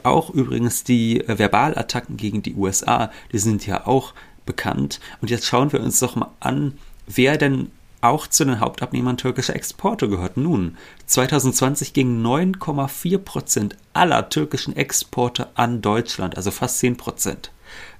Auch 0.02 0.30
übrigens 0.30 0.84
die 0.84 1.20
äh, 1.20 1.36
Verbalattacken 1.36 2.16
gegen 2.16 2.42
die 2.42 2.54
USA, 2.54 3.10
die 3.32 3.38
sind 3.38 3.66
ja 3.66 3.86
auch 3.86 4.14
bekannt. 4.46 5.00
Und 5.20 5.30
jetzt 5.30 5.46
schauen 5.46 5.72
wir 5.72 5.80
uns 5.80 6.00
doch 6.00 6.16
mal 6.16 6.30
an, 6.40 6.78
wer 7.06 7.36
denn 7.36 7.70
auch 8.00 8.26
zu 8.26 8.44
den 8.44 8.60
Hauptabnehmern 8.60 9.16
türkischer 9.16 9.54
Exporte 9.54 10.08
gehört. 10.08 10.36
Nun, 10.36 10.76
2020 11.06 11.92
gingen 11.92 12.24
9,4 12.24 13.18
Prozent 13.18 13.76
aller 13.92 14.28
türkischen 14.30 14.74
Exporte 14.74 15.48
an 15.54 15.82
Deutschland, 15.82 16.36
also 16.36 16.50
fast 16.50 16.78
10 16.78 16.96
Prozent. 16.96 17.50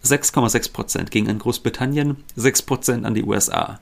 6,6 0.05 0.73
Prozent 0.73 1.11
gingen 1.11 1.29
an 1.29 1.39
Großbritannien, 1.39 2.17
6 2.37 2.63
Prozent 2.63 3.05
an 3.05 3.15
die 3.15 3.25
USA. 3.25 3.81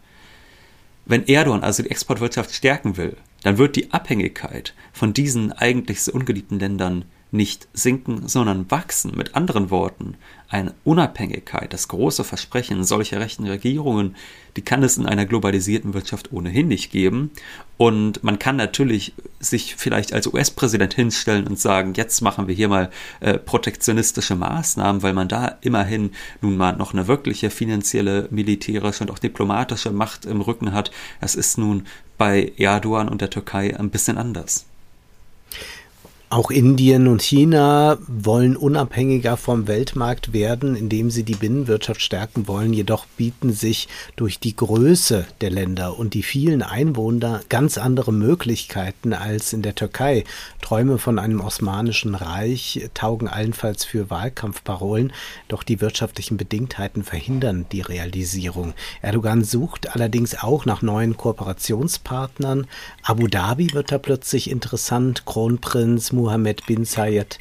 Wenn 1.06 1.26
Erdogan 1.26 1.62
also 1.62 1.82
die 1.82 1.90
Exportwirtschaft 1.90 2.52
stärken 2.52 2.96
will, 2.96 3.16
dann 3.42 3.56
wird 3.56 3.76
die 3.76 3.92
Abhängigkeit 3.92 4.74
von 4.92 5.12
diesen 5.12 5.52
eigentlich 5.52 6.02
so 6.02 6.12
ungeliebten 6.12 6.58
Ländern 6.58 7.04
nicht 7.30 7.68
sinken, 7.72 8.26
sondern 8.26 8.70
wachsen. 8.70 9.12
Mit 9.16 9.34
anderen 9.34 9.70
Worten, 9.70 10.16
eine 10.48 10.74
Unabhängigkeit, 10.84 11.72
das 11.72 11.88
große 11.88 12.24
Versprechen 12.24 12.82
solcher 12.84 13.20
rechten 13.20 13.46
Regierungen, 13.46 14.16
die 14.56 14.62
kann 14.62 14.82
es 14.82 14.96
in 14.96 15.06
einer 15.06 15.26
globalisierten 15.26 15.92
Wirtschaft 15.92 16.32
ohnehin 16.32 16.68
nicht 16.68 16.90
geben. 16.90 17.30
Und 17.76 18.24
man 18.24 18.38
kann 18.38 18.56
natürlich 18.56 19.12
sich 19.40 19.76
vielleicht 19.76 20.12
als 20.12 20.26
US-Präsident 20.26 20.94
hinstellen 20.94 21.46
und 21.46 21.58
sagen, 21.58 21.92
jetzt 21.94 22.22
machen 22.22 22.48
wir 22.48 22.54
hier 22.54 22.68
mal 22.68 22.90
äh, 23.20 23.38
protektionistische 23.38 24.34
Maßnahmen, 24.34 25.02
weil 25.02 25.12
man 25.12 25.28
da 25.28 25.58
immerhin 25.60 26.12
nun 26.40 26.56
mal 26.56 26.76
noch 26.76 26.92
eine 26.92 27.08
wirkliche 27.08 27.50
finanzielle, 27.50 28.28
militärische 28.30 29.04
und 29.04 29.10
auch 29.10 29.18
diplomatische 29.18 29.92
Macht 29.92 30.24
im 30.24 30.40
Rücken 30.40 30.72
hat. 30.72 30.90
Das 31.20 31.34
ist 31.34 31.58
nun 31.58 31.86
bei 32.16 32.52
Erdogan 32.56 33.08
und 33.08 33.20
der 33.20 33.30
Türkei 33.30 33.78
ein 33.78 33.90
bisschen 33.90 34.18
anders. 34.18 34.67
Auch 36.30 36.50
Indien 36.50 37.06
und 37.08 37.22
China 37.22 37.96
wollen 38.06 38.54
unabhängiger 38.54 39.38
vom 39.38 39.66
Weltmarkt 39.66 40.34
werden, 40.34 40.76
indem 40.76 41.10
sie 41.10 41.22
die 41.22 41.34
Binnenwirtschaft 41.34 42.02
stärken 42.02 42.46
wollen. 42.46 42.74
Jedoch 42.74 43.06
bieten 43.16 43.50
sich 43.50 43.88
durch 44.14 44.38
die 44.38 44.54
Größe 44.54 45.24
der 45.40 45.48
Länder 45.48 45.98
und 45.98 46.12
die 46.12 46.22
vielen 46.22 46.60
Einwohner 46.60 47.40
ganz 47.48 47.78
andere 47.78 48.12
Möglichkeiten 48.12 49.14
als 49.14 49.54
in 49.54 49.62
der 49.62 49.74
Türkei. 49.74 50.24
Träume 50.60 50.98
von 50.98 51.18
einem 51.18 51.40
osmanischen 51.40 52.14
Reich 52.14 52.90
taugen 52.92 53.26
allenfalls 53.26 53.86
für 53.86 54.10
Wahlkampfparolen, 54.10 55.14
doch 55.48 55.62
die 55.62 55.80
wirtschaftlichen 55.80 56.36
Bedingtheiten 56.36 57.04
verhindern 57.04 57.64
die 57.72 57.80
Realisierung. 57.80 58.74
Erdogan 59.00 59.44
sucht 59.44 59.94
allerdings 59.94 60.36
auch 60.38 60.66
nach 60.66 60.82
neuen 60.82 61.16
Kooperationspartnern. 61.16 62.66
Abu 63.02 63.28
Dhabi 63.28 63.72
wird 63.72 63.92
da 63.92 63.96
plötzlich 63.96 64.50
interessant. 64.50 65.24
Kronprinz 65.24 66.12
Mohammed 66.18 66.66
bin 66.66 66.84
Zayed 66.84 67.38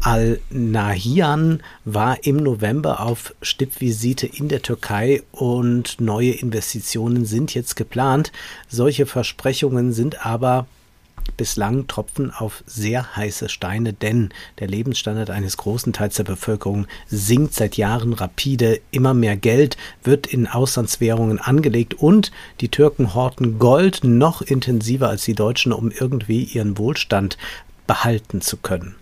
Al 0.00 0.40
Nahyan 0.50 1.62
war 1.84 2.24
im 2.24 2.36
November 2.36 3.00
auf 3.00 3.34
Stippvisite 3.40 4.26
in 4.26 4.48
der 4.48 4.62
Türkei 4.62 5.22
und 5.32 6.00
neue 6.00 6.32
Investitionen 6.32 7.24
sind 7.24 7.54
jetzt 7.54 7.76
geplant. 7.76 8.32
Solche 8.68 9.06
Versprechungen 9.06 9.92
sind 9.92 10.26
aber 10.26 10.66
bislang 11.36 11.86
Tropfen 11.86 12.30
auf 12.30 12.62
sehr 12.66 13.16
heiße 13.16 13.48
Steine, 13.48 13.92
denn 13.92 14.30
der 14.58 14.68
Lebensstandard 14.68 15.30
eines 15.30 15.56
großen 15.56 15.92
Teils 15.92 16.16
der 16.16 16.24
Bevölkerung 16.24 16.86
sinkt 17.06 17.54
seit 17.54 17.76
Jahren 17.76 18.12
rapide. 18.12 18.80
Immer 18.90 19.14
mehr 19.14 19.36
Geld 19.36 19.76
wird 20.02 20.26
in 20.26 20.46
Auslandswährungen 20.46 21.38
angelegt 21.38 21.94
und 21.94 22.32
die 22.60 22.68
Türken 22.68 23.14
horten 23.14 23.58
Gold 23.58 24.00
noch 24.04 24.42
intensiver 24.42 25.08
als 25.08 25.24
die 25.24 25.34
Deutschen, 25.34 25.72
um 25.72 25.90
irgendwie 25.90 26.44
ihren 26.44 26.78
Wohlstand 26.78 27.36
behalten 27.86 28.40
zu 28.40 28.56
können. 28.56 28.96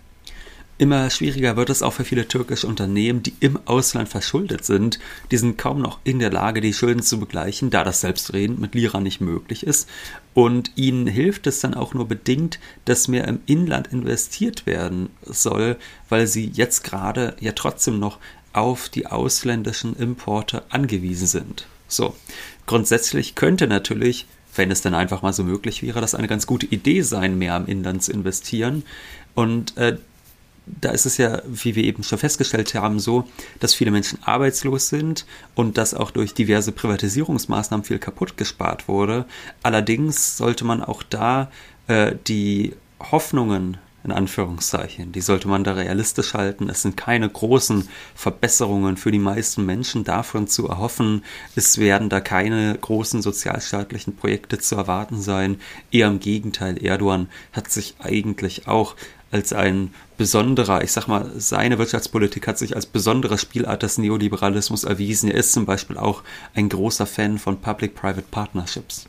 Immer 0.77 1.09
schwieriger 1.09 1.55
wird 1.55 1.69
es 1.69 1.81
auch 1.81 1.93
für 1.93 2.03
viele 2.03 2.27
türkische 2.27 2.67
Unternehmen, 2.67 3.23
die 3.23 3.33
im 3.39 3.57
Ausland 3.65 4.09
verschuldet 4.09 4.65
sind. 4.65 4.99
Die 5.31 5.37
sind 5.37 5.57
kaum 5.57 5.79
noch 5.79 5.99
in 6.03 6.19
der 6.19 6.31
Lage, 6.31 6.59
die 6.59 6.73
Schulden 6.73 7.01
zu 7.01 7.17
begleichen, 7.17 7.69
da 7.69 7.85
das 7.85 8.01
Selbstreden 8.01 8.59
mit 8.59 8.75
Lira 8.75 8.99
nicht 8.99 9.21
möglich 9.21 9.65
ist. 9.65 9.87
Und 10.33 10.71
ihnen 10.75 11.07
hilft 11.07 11.47
es 11.47 11.61
dann 11.61 11.75
auch 11.75 11.93
nur 11.93 12.09
bedingt, 12.09 12.59
dass 12.83 13.07
mehr 13.07 13.25
im 13.25 13.39
Inland 13.45 13.87
investiert 13.87 14.65
werden 14.65 15.09
soll, 15.23 15.77
weil 16.09 16.27
sie 16.27 16.51
jetzt 16.53 16.83
gerade 16.83 17.37
ja 17.39 17.53
trotzdem 17.53 17.97
noch 17.97 18.19
auf 18.51 18.89
die 18.89 19.07
ausländischen 19.07 19.95
Importe 19.95 20.63
angewiesen 20.69 21.27
sind. 21.27 21.67
So, 21.87 22.15
grundsätzlich 22.65 23.35
könnte 23.35 23.67
natürlich 23.67 24.25
wenn 24.55 24.71
es 24.71 24.81
dann 24.81 24.93
einfach 24.93 25.21
mal 25.21 25.33
so 25.33 25.43
möglich 25.43 25.83
wäre, 25.83 26.01
das 26.01 26.15
eine 26.15 26.27
ganz 26.27 26.47
gute 26.47 26.65
Idee 26.65 27.01
sein, 27.01 27.37
mehr 27.37 27.57
im 27.57 27.67
Inland 27.67 28.03
zu 28.03 28.11
investieren. 28.11 28.83
Und 29.33 29.75
äh, 29.77 29.97
da 30.65 30.91
ist 30.91 31.05
es 31.05 31.17
ja, 31.17 31.41
wie 31.45 31.75
wir 31.75 31.83
eben 31.83 32.03
schon 32.03 32.17
festgestellt 32.17 32.73
haben, 32.73 32.99
so, 32.99 33.27
dass 33.59 33.75
viele 33.75 33.91
Menschen 33.91 34.19
arbeitslos 34.23 34.89
sind 34.89 35.25
und 35.53 35.77
dass 35.77 35.93
auch 35.93 36.11
durch 36.11 36.33
diverse 36.33 36.71
Privatisierungsmaßnahmen 36.71 37.83
viel 37.83 37.99
kaputt 37.99 38.37
gespart 38.37 38.87
wurde. 38.87 39.25
Allerdings 39.61 40.37
sollte 40.37 40.65
man 40.65 40.83
auch 40.83 41.03
da 41.03 41.51
äh, 41.87 42.15
die 42.27 42.73
Hoffnungen 42.99 43.77
in 44.05 44.11
Anführungszeichen. 44.11 45.11
Die 45.11 45.21
sollte 45.21 45.47
man 45.47 45.63
da 45.63 45.73
realistisch 45.73 46.35
halten. 46.35 46.69
Es 46.69 46.83
sind 46.83 46.95
keine 46.95 47.27
großen 47.27 47.89
Verbesserungen 48.13 48.97
für 48.97 49.11
die 49.11 49.19
meisten 49.19 49.65
Menschen 49.65 50.03
davon 50.03 50.47
zu 50.47 50.67
erhoffen. 50.67 51.23
Es 51.55 51.79
werden 51.79 52.09
da 52.09 52.21
keine 52.21 52.77
großen 52.79 53.21
sozialstaatlichen 53.21 54.15
Projekte 54.15 54.59
zu 54.59 54.75
erwarten 54.75 55.21
sein. 55.21 55.59
Eher 55.91 56.07
im 56.07 56.19
Gegenteil, 56.19 56.83
Erdogan 56.83 57.29
hat 57.51 57.71
sich 57.71 57.95
eigentlich 57.99 58.67
auch 58.67 58.95
als 59.31 59.51
ein 59.53 59.93
besonderer, 60.17 60.83
ich 60.83 60.91
sag 60.91 61.07
mal, 61.07 61.31
seine 61.35 61.77
Wirtschaftspolitik 61.77 62.47
hat 62.47 62.57
sich 62.57 62.75
als 62.75 62.85
besondere 62.85 63.37
Spielart 63.37 63.83
des 63.83 63.97
Neoliberalismus 63.97 64.83
erwiesen. 64.83 65.29
Er 65.29 65.39
ist 65.39 65.51
zum 65.51 65.65
Beispiel 65.65 65.97
auch 65.97 66.23
ein 66.53 66.69
großer 66.69 67.07
Fan 67.07 67.39
von 67.39 67.59
Public-Private 67.59 68.27
Partnerships. 68.29 69.07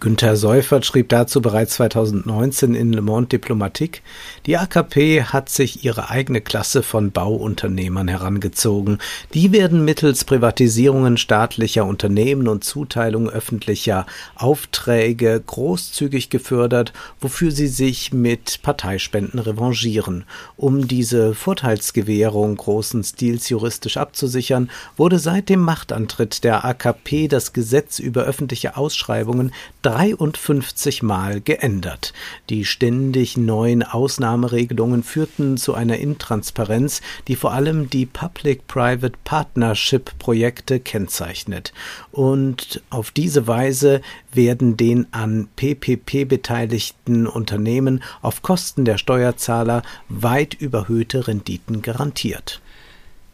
Günter 0.00 0.34
Seufert 0.34 0.86
schrieb 0.86 1.10
dazu 1.10 1.42
bereits 1.42 1.74
2019 1.74 2.74
in 2.74 2.94
Le 2.94 3.02
Monde 3.02 3.28
Diplomatique, 3.28 4.00
die 4.46 4.56
AKP 4.56 5.24
hat 5.24 5.50
sich 5.50 5.84
ihre 5.84 6.08
eigene 6.08 6.40
Klasse 6.40 6.82
von 6.82 7.10
Bauunternehmern 7.10 8.08
herangezogen. 8.08 8.96
Die 9.34 9.52
werden 9.52 9.84
mittels 9.84 10.24
Privatisierungen 10.24 11.18
staatlicher 11.18 11.84
Unternehmen 11.84 12.48
und 12.48 12.64
Zuteilung 12.64 13.28
öffentlicher 13.28 14.06
Aufträge 14.36 15.38
großzügig 15.46 16.30
gefördert, 16.30 16.94
wofür 17.20 17.50
sie 17.50 17.68
sich 17.68 18.10
mit 18.14 18.62
Parteispenden 18.62 19.38
revanchieren. 19.38 20.24
Um 20.56 20.88
diese 20.88 21.34
Vorteilsgewährung 21.34 22.56
großen 22.56 23.04
Stils 23.04 23.50
juristisch 23.50 23.98
abzusichern, 23.98 24.70
wurde 24.96 25.18
seit 25.18 25.50
dem 25.50 25.60
Machtantritt 25.60 26.42
der 26.42 26.64
AKP 26.64 27.28
das 27.28 27.52
Gesetz 27.52 27.98
über 27.98 28.22
öffentliche 28.22 28.78
Ausschreibungen 28.78 29.52
53 29.90 31.02
Mal 31.02 31.40
geändert. 31.40 32.12
Die 32.48 32.64
ständig 32.64 33.36
neuen 33.36 33.82
Ausnahmeregelungen 33.82 35.02
führten 35.02 35.56
zu 35.56 35.74
einer 35.74 35.98
Intransparenz, 35.98 37.02
die 37.26 37.34
vor 37.34 37.52
allem 37.52 37.90
die 37.90 38.06
Public-Private 38.06 39.18
Partnership 39.24 40.16
Projekte 40.20 40.78
kennzeichnet. 40.78 41.72
Und 42.12 42.82
auf 42.90 43.10
diese 43.10 43.48
Weise 43.48 44.00
werden 44.32 44.76
den 44.76 45.12
an 45.12 45.48
PPP 45.56 46.24
beteiligten 46.24 47.26
Unternehmen 47.26 48.02
auf 48.22 48.42
Kosten 48.42 48.84
der 48.84 48.96
Steuerzahler 48.96 49.82
weit 50.08 50.54
überhöhte 50.54 51.26
Renditen 51.26 51.82
garantiert. 51.82 52.60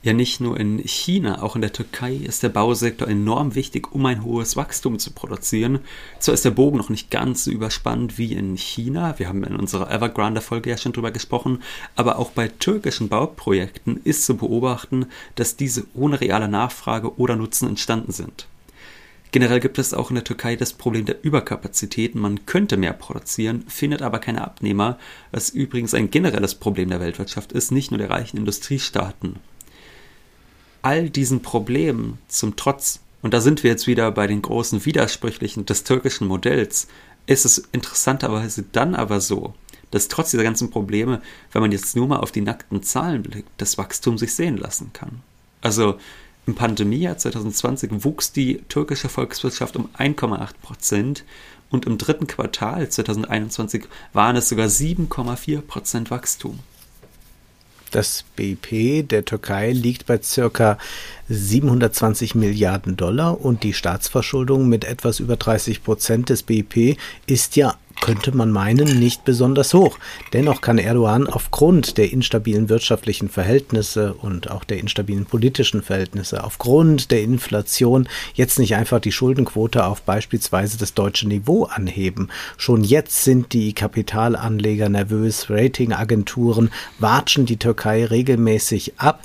Ja, 0.07 0.13
nicht 0.13 0.41
nur 0.41 0.57
in 0.61 0.79
China, 0.79 1.43
auch 1.43 1.57
in 1.57 1.63
der 1.63 1.73
Türkei 1.73 2.15
ist 2.15 2.45
der 2.45 2.49
Bausektor 2.49 3.09
enorm 3.09 3.57
wichtig, 3.57 3.93
um 3.93 4.07
ein 4.07 4.23
hohes 4.23 4.55
Wachstum 4.55 5.01
zu 5.01 5.11
produzieren. 5.11 5.81
Zwar 6.21 6.35
ist 6.35 6.45
der 6.45 6.53
Bogen 6.53 6.79
noch 6.79 6.91
nicht 6.91 7.11
ganz 7.11 7.43
so 7.43 7.51
überspannt 7.51 8.17
wie 8.17 8.33
in 8.33 8.57
China, 8.57 9.19
wir 9.19 9.27
haben 9.27 9.43
in 9.43 9.57
unserer 9.57 9.91
Evergrande-Folge 9.91 10.71
ja 10.71 10.77
schon 10.77 10.93
drüber 10.93 11.11
gesprochen, 11.11 11.61
aber 11.97 12.21
auch 12.21 12.31
bei 12.31 12.47
türkischen 12.47 13.09
Bauprojekten 13.09 14.01
ist 14.05 14.25
zu 14.25 14.37
beobachten, 14.37 15.07
dass 15.35 15.57
diese 15.57 15.89
ohne 15.93 16.21
reale 16.21 16.47
Nachfrage 16.47 17.19
oder 17.19 17.35
Nutzen 17.35 17.69
entstanden 17.69 18.13
sind. 18.13 18.47
Generell 19.33 19.59
gibt 19.59 19.81
es 19.81 19.93
auch 19.93 20.11
in 20.11 20.15
der 20.15 20.23
Türkei 20.23 20.55
das 20.55 20.73
Problem 20.73 21.05
der 21.05 21.25
Überkapazitäten. 21.25 22.21
Man 22.21 22.47
könnte 22.47 22.77
mehr 22.77 22.93
produzieren, 22.93 23.65
findet 23.67 24.03
aber 24.03 24.21
keine 24.21 24.43
Abnehmer, 24.43 24.99
was 25.33 25.51
übrigens 25.51 25.95
ein 25.95 26.13
generelles 26.13 26.55
Problem 26.55 26.91
der 26.91 27.01
Weltwirtschaft 27.01 27.51
ist, 27.51 27.73
nicht 27.73 27.91
nur 27.91 27.99
der 27.99 28.11
reichen 28.11 28.37
Industriestaaten 28.37 29.41
all 30.87 31.11
diesen 31.11 31.43
Problemen 31.43 32.19
zum 32.29 32.55
Trotz, 32.55 33.01
und 33.21 33.35
da 33.35 33.41
sind 33.41 33.65
wir 33.65 33.73
jetzt 33.73 33.89
wieder 33.89 34.13
bei 34.13 34.29
den 34.29 34.41
großen 34.41 34.85
Widersprüchlichen 34.85 35.67
des 35.67 35.83
türkischen 35.83 36.29
Modells, 36.29 36.87
ist 37.27 37.45
es 37.45 37.59
interessanterweise 37.73 38.65
dann 38.71 38.95
aber 38.95 39.21
so, 39.21 39.53
dass 39.91 40.07
trotz 40.07 40.31
dieser 40.31 40.45
ganzen 40.45 40.71
Probleme, 40.71 41.21
wenn 41.51 41.61
man 41.61 41.73
jetzt 41.73 41.97
nur 41.97 42.07
mal 42.07 42.21
auf 42.21 42.31
die 42.31 42.41
nackten 42.41 42.85
Zahlen 42.85 43.25
blickt, 43.25 43.49
das 43.57 43.79
Wachstum 43.79 44.17
sich 44.17 44.37
sehen 44.37 44.59
lassen 44.59 44.93
kann. 44.93 45.23
Also 45.61 45.99
im 46.47 46.55
Pandemiejahr 46.55 47.19
2020 47.19 48.05
wuchs 48.05 48.31
die 48.31 48.63
türkische 48.69 49.09
Volkswirtschaft 49.09 49.75
um 49.75 49.89
1,8 49.99 50.51
Prozent 50.63 51.25
und 51.69 51.85
im 51.87 51.99
dritten 51.99 52.29
Quartal 52.29 52.89
2021 52.89 53.87
waren 54.13 54.37
es 54.37 54.49
sogar 54.49 54.69
7,4 54.69 55.63
Prozent 55.63 56.13
Wachstum. 56.13 56.61
Das 57.91 58.25
BIP 58.35 59.09
der 59.09 59.25
Türkei 59.25 59.73
liegt 59.73 60.07
bei 60.07 60.21
circa 60.21 60.79
720 61.29 62.35
Milliarden 62.35 62.97
Dollar 62.97 63.41
und 63.41 63.63
die 63.63 63.73
Staatsverschuldung 63.73 64.69
mit 64.69 64.85
etwas 64.85 65.21
über 65.21 65.37
30 65.37 65.83
Prozent 65.83 66.29
des 66.29 66.43
BIP 66.43 66.99
ist 67.27 67.57
ja 67.57 67.77
könnte 68.01 68.37
man 68.37 68.51
meinen, 68.51 68.99
nicht 68.99 69.25
besonders 69.25 69.75
hoch. 69.75 69.99
Dennoch 70.33 70.61
kann 70.61 70.79
Erdogan 70.79 71.27
aufgrund 71.27 71.99
der 71.99 72.13
instabilen 72.13 72.69
wirtschaftlichen 72.69 73.29
Verhältnisse 73.29 74.15
und 74.15 74.51
auch 74.51 74.65
der 74.65 74.79
instabilen 74.79 75.27
politischen 75.27 75.83
Verhältnisse, 75.83 76.45
aufgrund 76.45 77.11
der 77.11 77.23
Inflation 77.23 78.09
jetzt 78.35 78.59
nicht 78.59 78.77
einfach 78.77 79.01
die 79.01 79.13
Schuldenquote 79.13 79.85
auf 79.85 80.03
beispielsweise 80.03 80.79
das 80.79 80.95
deutsche 80.95 81.29
Niveau 81.29 81.65
anheben. 81.65 82.29
Schon 82.57 82.85
jetzt 82.85 83.25
sind 83.25 83.53
die 83.53 83.73
Kapitalanleger 83.73 84.89
nervös, 84.89 85.51
Ratingagenturen 85.51 86.71
watschen 86.99 87.47
die 87.47 87.59
Türkei 87.59 88.05
regelmäßig 88.05 88.99
ab 88.99 89.23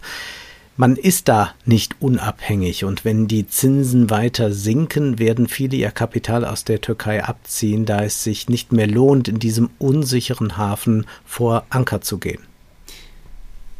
man 0.77 0.95
ist 0.95 1.27
da 1.27 1.53
nicht 1.65 1.95
unabhängig 1.99 2.85
und 2.85 3.05
wenn 3.05 3.27
die 3.27 3.47
Zinsen 3.47 4.09
weiter 4.09 4.51
sinken, 4.51 5.19
werden 5.19 5.47
viele 5.47 5.75
ihr 5.75 5.91
Kapital 5.91 6.45
aus 6.45 6.63
der 6.63 6.81
Türkei 6.81 7.23
abziehen, 7.23 7.85
da 7.85 8.03
es 8.03 8.23
sich 8.23 8.49
nicht 8.49 8.71
mehr 8.71 8.87
lohnt, 8.87 9.27
in 9.27 9.39
diesem 9.39 9.69
unsicheren 9.79 10.57
Hafen 10.57 11.05
vor 11.25 11.65
Anker 11.69 12.01
zu 12.01 12.17
gehen. 12.17 12.41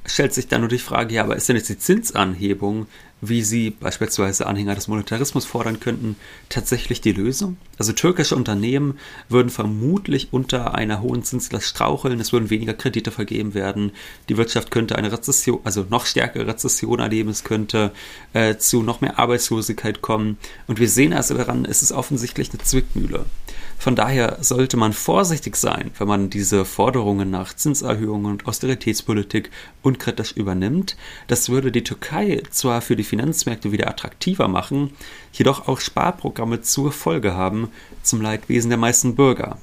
Stellt 0.05 0.33
sich 0.33 0.47
dann 0.47 0.61
nur 0.61 0.69
die 0.69 0.79
Frage, 0.79 1.15
ja, 1.15 1.23
aber 1.23 1.35
ist 1.35 1.47
denn 1.47 1.55
jetzt 1.55 1.69
die 1.69 1.77
Zinsanhebung 1.77 2.87
wie 3.21 3.43
sie 3.43 3.69
beispielsweise 3.69 4.47
Anhänger 4.47 4.75
des 4.75 4.87
Monetarismus 4.87 5.45
fordern 5.45 5.79
könnten, 5.79 6.15
tatsächlich 6.49 7.01
die 7.01 7.11
Lösung? 7.11 7.57
Also 7.77 7.93
türkische 7.93 8.35
Unternehmen 8.35 8.97
würden 9.29 9.49
vermutlich 9.49 10.29
unter 10.31 10.75
einer 10.75 11.01
hohen 11.01 11.23
Zinslast 11.23 11.67
straucheln, 11.67 12.19
es 12.19 12.33
würden 12.33 12.49
weniger 12.49 12.73
Kredite 12.73 13.11
vergeben 13.11 13.53
werden, 13.53 13.91
die 14.27 14.37
Wirtschaft 14.37 14.71
könnte 14.71 14.95
eine 14.95 15.11
Rezession, 15.11 15.59
also 15.63 15.85
noch 15.89 16.05
stärkere 16.05 16.47
Rezession 16.47 16.99
erleben, 16.99 17.29
es 17.29 17.43
könnte 17.43 17.91
äh, 18.33 18.57
zu 18.57 18.81
noch 18.81 19.01
mehr 19.01 19.19
Arbeitslosigkeit 19.19 20.01
kommen. 20.01 20.37
Und 20.67 20.79
wir 20.79 20.89
sehen 20.89 21.13
also 21.13 21.35
daran, 21.35 21.65
es 21.65 21.83
ist 21.83 21.91
offensichtlich 21.91 22.49
eine 22.49 22.63
Zwickmühle. 22.63 23.25
Von 23.81 23.95
daher 23.95 24.37
sollte 24.41 24.77
man 24.77 24.93
vorsichtig 24.93 25.55
sein, 25.55 25.89
wenn 25.97 26.07
man 26.07 26.29
diese 26.29 26.65
Forderungen 26.65 27.31
nach 27.31 27.55
Zinserhöhungen 27.55 28.31
und 28.31 28.45
Austeritätspolitik 28.45 29.49
unkritisch 29.81 30.33
übernimmt. 30.33 30.95
Das 31.25 31.49
würde 31.49 31.71
die 31.71 31.83
Türkei 31.83 32.43
zwar 32.51 32.81
für 32.81 32.95
die 32.95 33.03
Finanzmärkte 33.03 33.71
wieder 33.71 33.89
attraktiver 33.89 34.47
machen, 34.47 34.91
jedoch 35.33 35.67
auch 35.67 35.79
Sparprogramme 35.79 36.61
zur 36.61 36.91
Folge 36.91 37.33
haben, 37.33 37.69
zum 38.03 38.21
Leidwesen 38.21 38.69
der 38.69 38.77
meisten 38.77 39.15
Bürger. 39.15 39.57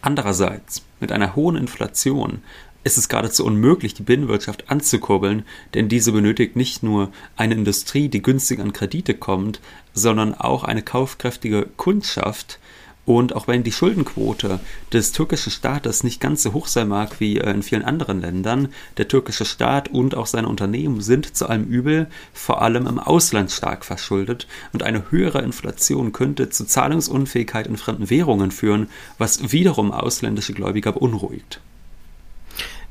Andererseits, 0.00 0.84
mit 1.00 1.10
einer 1.10 1.34
hohen 1.34 1.56
Inflation 1.56 2.42
ist 2.84 2.98
es 2.98 3.08
geradezu 3.08 3.44
unmöglich, 3.44 3.94
die 3.94 4.04
Binnenwirtschaft 4.04 4.70
anzukurbeln, 4.70 5.44
denn 5.74 5.88
diese 5.88 6.12
benötigt 6.12 6.54
nicht 6.54 6.84
nur 6.84 7.10
eine 7.34 7.54
Industrie, 7.54 8.08
die 8.08 8.22
günstig 8.22 8.60
an 8.60 8.72
Kredite 8.72 9.14
kommt, 9.14 9.60
sondern 9.92 10.34
auch 10.34 10.62
eine 10.62 10.82
kaufkräftige 10.82 11.66
Kundschaft, 11.76 12.60
und 13.08 13.34
auch 13.34 13.48
wenn 13.48 13.62
die 13.62 13.72
Schuldenquote 13.72 14.60
des 14.92 15.12
türkischen 15.12 15.50
Staates 15.50 16.04
nicht 16.04 16.20
ganz 16.20 16.42
so 16.42 16.52
hoch 16.52 16.66
sein 16.66 16.88
mag 16.88 17.20
wie 17.20 17.38
äh, 17.38 17.50
in 17.50 17.62
vielen 17.62 17.82
anderen 17.82 18.20
Ländern, 18.20 18.68
der 18.98 19.08
türkische 19.08 19.46
Staat 19.46 19.88
und 19.88 20.14
auch 20.14 20.26
seine 20.26 20.46
Unternehmen 20.46 21.00
sind 21.00 21.34
zu 21.34 21.48
allem 21.48 21.64
Übel 21.64 22.08
vor 22.34 22.60
allem 22.60 22.86
im 22.86 22.98
Ausland 22.98 23.50
stark 23.50 23.86
verschuldet 23.86 24.46
und 24.74 24.82
eine 24.82 25.10
höhere 25.10 25.40
Inflation 25.40 26.12
könnte 26.12 26.50
zu 26.50 26.66
Zahlungsunfähigkeit 26.66 27.66
in 27.66 27.78
fremden 27.78 28.10
Währungen 28.10 28.50
führen, 28.50 28.90
was 29.16 29.52
wiederum 29.52 29.90
ausländische 29.90 30.52
Gläubiger 30.52 30.92
beunruhigt. 30.92 31.62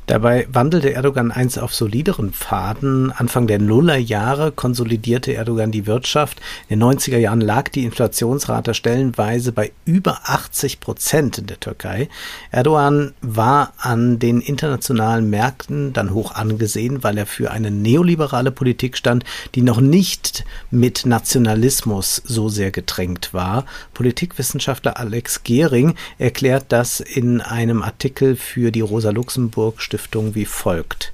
Dabei 0.08 0.48
wandelte 0.50 0.94
Erdogan 0.94 1.32
einst 1.32 1.60
auf 1.60 1.76
solideren 1.76 2.32
Pfaden. 2.32 3.12
Anfang 3.12 3.46
der 3.46 3.60
Nullerjahre 3.60 4.54
konsolidierte 4.54 5.34
Erdogan 5.34 5.74
die 5.74 5.86
Wirtschaft. 5.86 6.40
In 6.70 6.80
den 6.80 6.88
90er 6.88 7.18
Jahren 7.18 7.42
lag 7.42 7.68
die 7.68 7.84
Inflationsrate 7.84 8.74
stellenweise 8.74 9.52
bei 9.52 9.74
über 9.84 10.22
80 10.24 10.80
Prozent 10.80 11.40
in 11.40 11.48
der 11.48 11.60
Türkei. 11.60 12.08
Erdogan 12.52 13.16
war 13.20 13.74
an 13.80 14.18
den 14.18 14.40
internationalen 14.40 15.30
Märkten 15.30 15.92
dann 15.92 16.14
hoch 16.14 16.32
angesehen, 16.34 17.04
weil 17.04 17.18
er 17.18 17.26
für 17.26 17.52
eine 17.52 17.70
neoliberale 17.70 18.52
Politik 18.52 18.96
stand, 18.96 19.26
die 19.56 19.62
noch 19.62 19.82
nicht 19.82 20.46
mit 20.72 21.06
Nationalismus 21.06 22.22
so 22.24 22.48
sehr 22.48 22.72
getränkt 22.72 23.34
war. 23.34 23.66
Politikwissenschaftler 23.94 24.98
Alex 24.98 25.44
Gehring 25.44 25.96
erklärt 26.18 26.68
das 26.70 27.02
in 27.02 27.42
einem 27.42 27.84
Artikel 27.84 28.38
für 28.38 28.72
die 28.72 28.80
Rosa 28.80 29.10
Luxemburg 29.10 29.82
Stiftung 29.82 29.97
wie 30.36 30.46
folgt. 30.46 31.14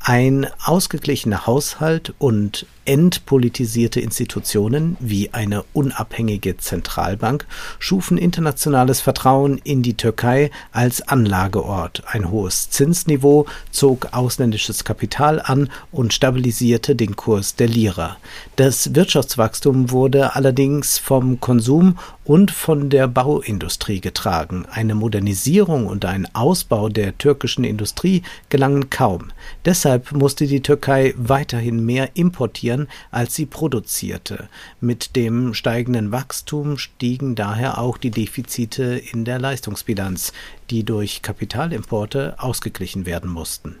Ein 0.00 0.46
ausgeglichener 0.64 1.46
Haushalt 1.46 2.14
und 2.18 2.66
entpolitisierte 2.86 4.00
Institutionen 4.00 4.96
wie 5.00 5.32
eine 5.32 5.64
unabhängige 5.72 6.56
Zentralbank 6.56 7.46
schufen 7.78 8.16
internationales 8.16 9.00
Vertrauen 9.00 9.58
in 9.64 9.82
die 9.82 9.94
Türkei 9.94 10.50
als 10.72 11.06
Anlageort. 11.06 12.02
Ein 12.06 12.30
hohes 12.30 12.70
Zinsniveau 12.70 13.46
zog 13.70 14.12
ausländisches 14.12 14.84
Kapital 14.84 15.40
an 15.42 15.68
und 15.92 16.14
stabilisierte 16.14 16.96
den 16.96 17.16
Kurs 17.16 17.56
der 17.56 17.68
Lira. 17.68 18.16
Das 18.56 18.94
Wirtschaftswachstum 18.94 19.90
wurde 19.90 20.34
allerdings 20.34 20.98
vom 20.98 21.40
Konsum 21.40 21.98
und 22.24 22.50
von 22.50 22.90
der 22.90 23.06
Bauindustrie 23.06 24.00
getragen. 24.00 24.66
Eine 24.70 24.94
Modernisierung 24.94 25.86
und 25.86 26.04
ein 26.04 26.26
Ausbau 26.34 26.88
der 26.88 27.16
türkischen 27.18 27.64
Industrie 27.64 28.22
gelangen 28.48 28.90
kaum. 28.90 29.28
Deshalb 29.64 30.12
musste 30.12 30.46
die 30.46 30.60
Türkei 30.60 31.14
weiterhin 31.16 31.84
mehr 31.84 32.10
importieren 32.14 32.75
produzieren, 32.76 32.88
als 33.10 33.34
sie 33.34 33.46
produzierte. 33.46 34.48
Mit 34.80 35.16
dem 35.16 35.54
steigenden 35.54 36.12
Wachstum 36.12 36.78
stiegen 36.78 37.34
daher 37.34 37.78
auch 37.78 37.98
die 37.98 38.10
Defizite 38.10 39.00
in 39.12 39.24
der 39.24 39.38
Leistungsbilanz, 39.38 40.32
die 40.70 40.84
durch 40.84 41.22
Kapitalimporte 41.22 42.36
ausgeglichen 42.38 43.06
werden 43.06 43.30
mussten. 43.30 43.76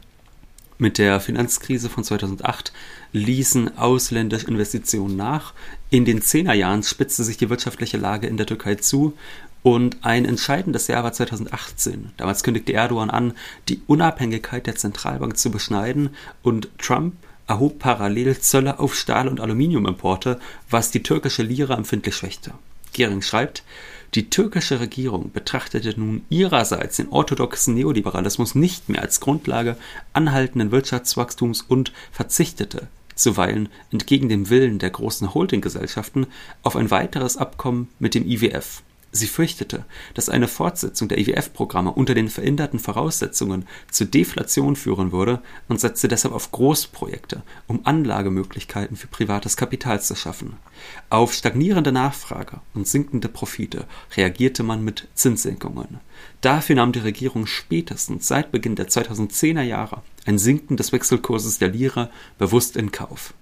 Mit 0.78 0.98
der 0.98 1.20
Finanzkrise 1.20 1.88
von 1.88 2.04
2008 2.04 2.70
ließen 3.12 3.78
ausländische 3.78 4.46
Investitionen 4.46 5.16
nach. 5.16 5.54
In 5.88 6.04
den 6.04 6.20
Zehnerjahren 6.20 6.82
spitzte 6.82 7.24
sich 7.24 7.38
die 7.38 7.48
wirtschaftliche 7.48 7.96
Lage 7.96 8.26
in 8.26 8.36
der 8.36 8.46
Türkei 8.46 8.74
zu 8.74 9.14
und 9.62 9.96
ein 10.02 10.26
entscheidendes 10.26 10.86
Jahr 10.86 11.02
war 11.02 11.14
2018. 11.14 12.12
Damals 12.18 12.42
kündigte 12.42 12.74
Erdogan 12.74 13.08
an, 13.08 13.32
die 13.70 13.80
Unabhängigkeit 13.86 14.66
der 14.66 14.76
Zentralbank 14.76 15.38
zu 15.38 15.50
beschneiden 15.50 16.10
und 16.42 16.68
Trump 16.78 17.14
erhob 17.46 17.78
parallel 17.78 18.38
Zölle 18.38 18.78
auf 18.78 18.94
Stahl- 18.94 19.28
und 19.28 19.40
Aluminiumimporte, 19.40 20.40
was 20.70 20.90
die 20.90 21.02
türkische 21.02 21.42
Lira 21.42 21.74
empfindlich 21.74 22.16
schwächte. 22.16 22.52
Gering 22.92 23.22
schreibt, 23.22 23.62
die 24.14 24.30
türkische 24.30 24.80
Regierung 24.80 25.32
betrachtete 25.32 25.98
nun 25.98 26.24
ihrerseits 26.30 26.96
den 26.96 27.08
orthodoxen 27.08 27.74
Neoliberalismus 27.74 28.54
nicht 28.54 28.88
mehr 28.88 29.02
als 29.02 29.20
Grundlage 29.20 29.76
anhaltenden 30.12 30.70
Wirtschaftswachstums 30.70 31.62
und 31.62 31.92
verzichtete 32.12 32.88
zuweilen 33.14 33.68
entgegen 33.90 34.28
dem 34.28 34.50
Willen 34.50 34.78
der 34.78 34.90
großen 34.90 35.34
Holdinggesellschaften 35.34 36.26
auf 36.62 36.76
ein 36.76 36.90
weiteres 36.90 37.36
Abkommen 37.36 37.88
mit 37.98 38.14
dem 38.14 38.26
IWF 38.26 38.82
Sie 39.16 39.26
fürchtete, 39.26 39.84
dass 40.14 40.28
eine 40.28 40.46
Fortsetzung 40.46 41.08
der 41.08 41.18
IWF-Programme 41.18 41.90
unter 41.90 42.14
den 42.14 42.28
veränderten 42.28 42.78
Voraussetzungen 42.78 43.66
zu 43.90 44.04
Deflation 44.04 44.76
führen 44.76 45.10
würde 45.10 45.40
und 45.68 45.80
setzte 45.80 46.08
deshalb 46.08 46.34
auf 46.34 46.52
Großprojekte, 46.52 47.42
um 47.66 47.80
Anlagemöglichkeiten 47.84 48.96
für 48.96 49.06
privates 49.06 49.56
Kapital 49.56 50.02
zu 50.02 50.14
schaffen. 50.14 50.58
Auf 51.08 51.32
stagnierende 51.32 51.92
Nachfrage 51.92 52.60
und 52.74 52.86
sinkende 52.86 53.28
Profite 53.28 53.86
reagierte 54.16 54.62
man 54.62 54.84
mit 54.84 55.08
Zinssenkungen. 55.14 56.00
Dafür 56.42 56.76
nahm 56.76 56.92
die 56.92 56.98
Regierung 56.98 57.46
spätestens 57.46 58.28
seit 58.28 58.52
Beginn 58.52 58.76
der 58.76 58.88
2010er 58.88 59.62
Jahre 59.62 60.02
ein 60.26 60.38
Sinken 60.38 60.76
des 60.76 60.92
Wechselkurses 60.92 61.58
der 61.58 61.68
Lira 61.68 62.10
bewusst 62.38 62.76
in 62.76 62.92
Kauf 62.92 63.32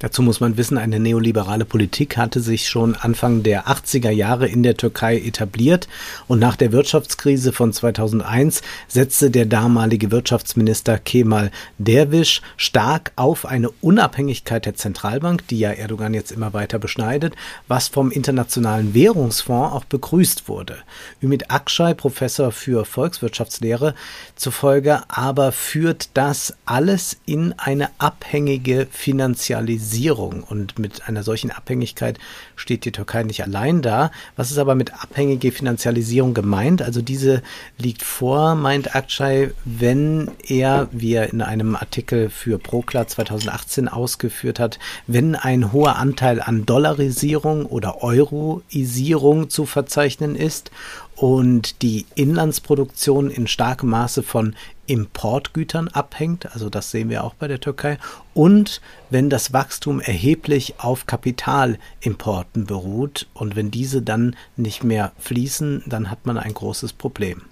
Dazu 0.00 0.22
muss 0.22 0.38
man 0.38 0.56
wissen, 0.56 0.78
eine 0.78 1.00
neoliberale 1.00 1.64
Politik 1.64 2.16
hatte 2.16 2.40
sich 2.40 2.68
schon 2.68 2.94
Anfang 2.94 3.42
der 3.42 3.66
80er 3.66 4.10
Jahre 4.10 4.46
in 4.46 4.62
der 4.62 4.76
Türkei 4.76 5.18
etabliert 5.18 5.88
und 6.28 6.38
nach 6.38 6.54
der 6.54 6.70
Wirtschaftskrise 6.70 7.52
von 7.52 7.72
2001 7.72 8.62
setzte 8.86 9.32
der 9.32 9.44
damalige 9.44 10.12
Wirtschaftsminister 10.12 10.98
Kemal 10.98 11.50
Derwisch 11.78 12.42
stark 12.56 13.10
auf 13.16 13.44
eine 13.44 13.70
Unabhängigkeit 13.80 14.66
der 14.66 14.76
Zentralbank, 14.76 15.48
die 15.48 15.58
ja 15.58 15.72
Erdogan 15.72 16.14
jetzt 16.14 16.30
immer 16.30 16.52
weiter 16.52 16.78
beschneidet, 16.78 17.34
was 17.66 17.88
vom 17.88 18.12
Internationalen 18.12 18.94
Währungsfonds 18.94 19.74
auch 19.74 19.84
begrüßt 19.84 20.48
wurde. 20.48 20.76
Ümit 21.20 21.50
Akşay, 21.50 21.94
Professor 21.94 22.52
für 22.52 22.84
Volkswirtschaftslehre, 22.84 23.96
zufolge 24.36 25.02
aber 25.08 25.50
führt 25.50 26.10
das 26.14 26.54
alles 26.66 27.16
in 27.26 27.52
eine 27.58 27.90
abhängige 27.98 28.86
Finanzialisierung 28.92 29.87
Abhängigkeitsisierung. 29.88 30.42
Und 30.42 30.78
mit 30.78 31.08
einer 31.08 31.22
solchen 31.22 31.50
Abhängigkeit 31.50 32.18
steht 32.56 32.84
die 32.84 32.92
Türkei 32.92 33.22
nicht 33.22 33.42
allein 33.42 33.82
da. 33.82 34.10
Was 34.36 34.50
ist 34.50 34.58
aber 34.58 34.74
mit 34.74 34.92
abhängige 35.02 35.52
Finanzialisierung 35.52 36.34
gemeint? 36.34 36.82
Also 36.82 37.02
diese 37.02 37.42
liegt 37.78 38.02
vor, 38.02 38.54
meint 38.54 38.94
Akçay, 38.94 39.50
wenn 39.64 40.30
er, 40.46 40.88
wie 40.92 41.14
er 41.14 41.32
in 41.32 41.42
einem 41.42 41.76
Artikel 41.76 42.30
für 42.30 42.58
Prokla 42.58 43.06
2018 43.06 43.88
ausgeführt 43.88 44.60
hat, 44.60 44.78
wenn 45.06 45.34
ein 45.34 45.72
hoher 45.72 45.96
Anteil 45.96 46.40
an 46.40 46.66
Dollarisierung 46.66 47.66
oder 47.66 48.02
Euroisierung 48.02 49.50
zu 49.50 49.66
verzeichnen 49.66 50.36
ist 50.36 50.70
und 51.18 51.82
die 51.82 52.06
Inlandsproduktion 52.14 53.28
in 53.28 53.48
starkem 53.48 53.90
Maße 53.90 54.22
von 54.22 54.54
Importgütern 54.86 55.88
abhängt, 55.88 56.52
also 56.52 56.70
das 56.70 56.92
sehen 56.92 57.10
wir 57.10 57.24
auch 57.24 57.34
bei 57.34 57.48
der 57.48 57.60
Türkei, 57.60 57.98
und 58.34 58.80
wenn 59.10 59.28
das 59.28 59.52
Wachstum 59.52 60.00
erheblich 60.00 60.74
auf 60.78 61.06
Kapitalimporten 61.06 62.66
beruht 62.66 63.26
und 63.34 63.56
wenn 63.56 63.72
diese 63.72 64.00
dann 64.00 64.36
nicht 64.56 64.84
mehr 64.84 65.12
fließen, 65.18 65.82
dann 65.86 66.08
hat 66.08 66.24
man 66.24 66.38
ein 66.38 66.54
großes 66.54 66.92
Problem. 66.92 67.42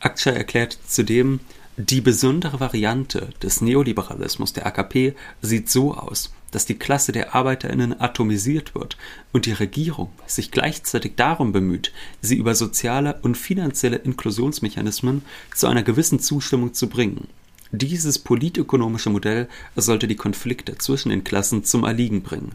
Akçay 0.00 0.32
erklärt 0.32 0.76
zudem, 0.86 1.40
die 1.78 2.02
besondere 2.02 2.60
Variante 2.60 3.30
des 3.42 3.62
Neoliberalismus 3.62 4.52
der 4.52 4.66
AKP 4.66 5.14
sieht 5.40 5.70
so 5.70 5.94
aus, 5.94 6.30
dass 6.50 6.66
die 6.66 6.78
Klasse 6.78 7.12
der 7.12 7.34
Arbeiterinnen 7.34 7.98
atomisiert 7.98 8.74
wird 8.74 8.98
und 9.32 9.46
die 9.46 9.52
Regierung 9.52 10.10
sich 10.26 10.50
gleichzeitig 10.50 11.14
darum 11.16 11.52
bemüht, 11.52 11.90
sie 12.20 12.36
über 12.36 12.54
soziale 12.54 13.18
und 13.22 13.38
finanzielle 13.38 13.96
Inklusionsmechanismen 13.96 15.22
zu 15.54 15.66
einer 15.66 15.82
gewissen 15.82 16.20
Zustimmung 16.20 16.74
zu 16.74 16.88
bringen. 16.88 17.28
Dieses 17.70 18.18
politökonomische 18.18 19.08
Modell 19.08 19.48
sollte 19.74 20.06
die 20.06 20.16
Konflikte 20.16 20.76
zwischen 20.76 21.08
den 21.08 21.24
Klassen 21.24 21.64
zum 21.64 21.84
Erliegen 21.84 22.22
bringen. 22.22 22.54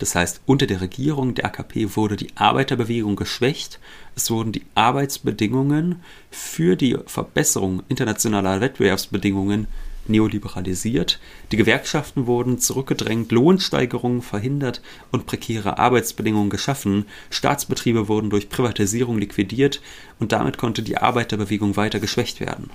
Das 0.00 0.14
heißt, 0.14 0.40
unter 0.46 0.66
der 0.66 0.80
Regierung 0.80 1.34
der 1.34 1.44
AKP 1.44 1.94
wurde 1.94 2.16
die 2.16 2.34
Arbeiterbewegung 2.34 3.16
geschwächt, 3.16 3.78
es 4.16 4.30
wurden 4.30 4.50
die 4.50 4.64
Arbeitsbedingungen 4.74 6.00
für 6.30 6.74
die 6.74 6.96
Verbesserung 7.04 7.82
internationaler 7.88 8.62
Wettbewerbsbedingungen 8.62 9.66
neoliberalisiert, 10.08 11.20
die 11.52 11.58
Gewerkschaften 11.58 12.26
wurden 12.26 12.58
zurückgedrängt, 12.58 13.30
Lohnsteigerungen 13.30 14.22
verhindert 14.22 14.80
und 15.12 15.26
prekäre 15.26 15.78
Arbeitsbedingungen 15.78 16.48
geschaffen, 16.48 17.04
Staatsbetriebe 17.28 18.08
wurden 18.08 18.30
durch 18.30 18.48
Privatisierung 18.48 19.18
liquidiert 19.18 19.82
und 20.18 20.32
damit 20.32 20.56
konnte 20.56 20.82
die 20.82 20.96
Arbeiterbewegung 20.96 21.76
weiter 21.76 22.00
geschwächt 22.00 22.40
werden. 22.40 22.70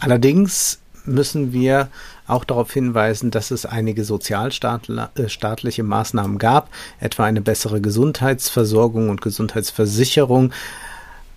Allerdings 0.00 0.81
müssen 1.04 1.52
wir 1.52 1.88
auch 2.26 2.44
darauf 2.44 2.72
hinweisen, 2.72 3.30
dass 3.30 3.50
es 3.50 3.66
einige 3.66 4.04
sozialstaatliche 4.04 5.82
äh, 5.82 5.84
Maßnahmen 5.84 6.38
gab, 6.38 6.70
etwa 7.00 7.24
eine 7.24 7.40
bessere 7.40 7.80
Gesundheitsversorgung 7.80 9.10
und 9.10 9.20
Gesundheitsversicherung. 9.20 10.52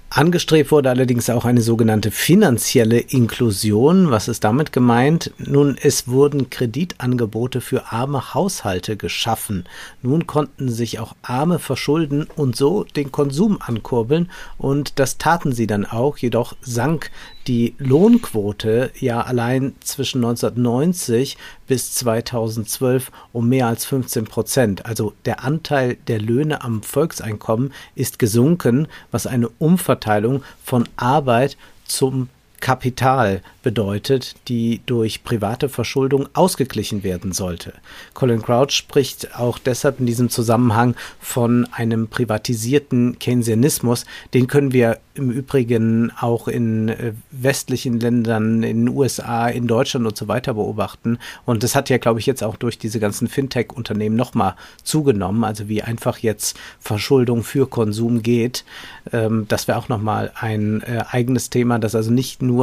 Angestrebt 0.09 0.71
wurde 0.71 0.89
allerdings 0.91 1.29
auch 1.29 1.43
eine 1.43 1.61
sogenannte 1.61 2.09
finanzielle 2.09 2.99
Inklusion. 2.99 4.11
Was 4.11 4.29
ist 4.29 4.45
damit 4.45 4.71
gemeint? 4.71 5.31
Nun, 5.39 5.77
es 5.81 6.07
wurden 6.07 6.49
Kreditangebote 6.49 7.59
für 7.59 7.91
arme 7.91 8.33
Haushalte 8.33 8.95
geschaffen. 8.95 9.65
Nun 10.01 10.25
konnten 10.25 10.69
sich 10.69 10.99
auch 10.99 11.17
Arme 11.21 11.59
verschulden 11.59 12.27
und 12.37 12.55
so 12.55 12.85
den 12.85 13.11
Konsum 13.11 13.57
ankurbeln 13.59 14.31
und 14.57 14.99
das 14.99 15.17
taten 15.17 15.51
sie 15.51 15.67
dann 15.67 15.85
auch, 15.85 16.17
jedoch 16.17 16.55
sank 16.61 17.11
die 17.47 17.75
Lohnquote 17.77 18.91
ja 18.99 19.21
allein 19.21 19.75
zwischen 19.79 20.23
1990 20.23 21.37
bis 21.67 21.93
2012 21.93 23.11
um 23.33 23.49
mehr 23.49 23.67
als 23.67 23.85
15 23.85 24.25
Prozent. 24.25 24.85
Also 24.85 25.13
der 25.25 25.43
Anteil 25.43 25.97
der 26.07 26.19
Löhne 26.19 26.63
am 26.63 26.81
Volkseinkommen 26.81 27.73
ist 27.93 28.19
gesunken, 28.19 28.87
was 29.11 29.27
eine 29.27 29.49
Umverteilung 29.59 30.43
von 30.63 30.87
Arbeit 30.97 31.57
zum 31.85 32.29
Kapital 32.65 33.43
bedeutet, 33.61 34.35
die 34.47 34.81
durch 34.87 35.23
private 35.23 35.69
Verschuldung 35.69 36.27
ausgeglichen 36.33 37.03
werden 37.03 37.31
sollte. 37.31 37.73
Colin 38.15 38.41
Crouch 38.41 38.71
spricht 38.71 39.37
auch 39.37 39.59
deshalb 39.59 39.99
in 39.99 40.07
diesem 40.07 40.31
Zusammenhang 40.31 40.95
von 41.19 41.67
einem 41.71 42.07
privatisierten 42.07 43.19
Keynesianismus. 43.19 44.05
Den 44.33 44.47
können 44.47 44.73
wir 44.73 44.97
im 45.13 45.29
Übrigen 45.31 46.11
auch 46.19 46.47
in 46.47 46.89
äh, 46.89 47.13
westlichen 47.31 47.99
Ländern, 47.99 48.63
in 48.63 48.85
den 48.85 48.89
USA, 48.89 49.47
in 49.47 49.67
Deutschland 49.67 50.05
und 50.05 50.17
so 50.17 50.27
weiter 50.27 50.55
beobachten. 50.55 51.19
Und 51.45 51.63
das 51.63 51.75
hat 51.75 51.89
ja, 51.89 51.97
glaube 51.97 52.19
ich, 52.19 52.25
jetzt 52.25 52.43
auch 52.43 52.57
durch 52.57 52.77
diese 52.77 52.99
ganzen 52.99 53.27
Fintech-Unternehmen 53.27 54.15
nochmal 54.15 54.55
zugenommen. 54.83 55.43
Also 55.43 55.69
wie 55.69 55.83
einfach 55.83 56.17
jetzt 56.17 56.57
Verschuldung 56.79 57.43
für 57.43 57.67
Konsum 57.67 58.23
geht. 58.23 58.65
Ähm, 59.13 59.45
das 59.47 59.67
wäre 59.67 59.77
auch 59.77 59.87
nochmal 59.87 60.31
ein 60.35 60.81
äh, 60.81 61.03
eigenes 61.09 61.49
Thema, 61.49 61.79
das 61.79 61.95
also 61.95 62.11
nicht 62.11 62.41
nur 62.41 62.54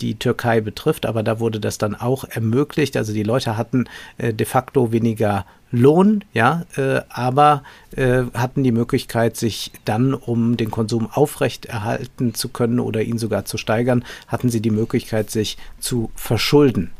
die 0.00 0.18
Türkei 0.18 0.60
betrifft, 0.60 1.06
aber 1.06 1.22
da 1.22 1.40
wurde 1.40 1.60
das 1.60 1.78
dann 1.78 1.94
auch 1.94 2.24
ermöglicht. 2.24 2.96
Also 2.96 3.12
die 3.12 3.22
Leute 3.22 3.56
hatten 3.56 3.84
äh, 4.18 4.32
de 4.32 4.46
facto 4.46 4.92
weniger 4.92 5.44
Lohn, 5.70 6.24
ja, 6.32 6.64
äh, 6.76 7.00
aber 7.08 7.64
äh, 7.96 8.22
hatten 8.34 8.62
die 8.62 8.72
Möglichkeit, 8.72 9.36
sich 9.36 9.72
dann, 9.84 10.14
um 10.14 10.56
den 10.56 10.70
Konsum 10.70 11.08
aufrechterhalten 11.10 12.34
zu 12.34 12.48
können 12.48 12.78
oder 12.78 13.02
ihn 13.02 13.18
sogar 13.18 13.44
zu 13.44 13.58
steigern, 13.58 14.04
hatten 14.28 14.50
sie 14.50 14.60
die 14.60 14.70
Möglichkeit, 14.70 15.30
sich 15.30 15.58
zu 15.80 16.10
verschulden. 16.14 16.92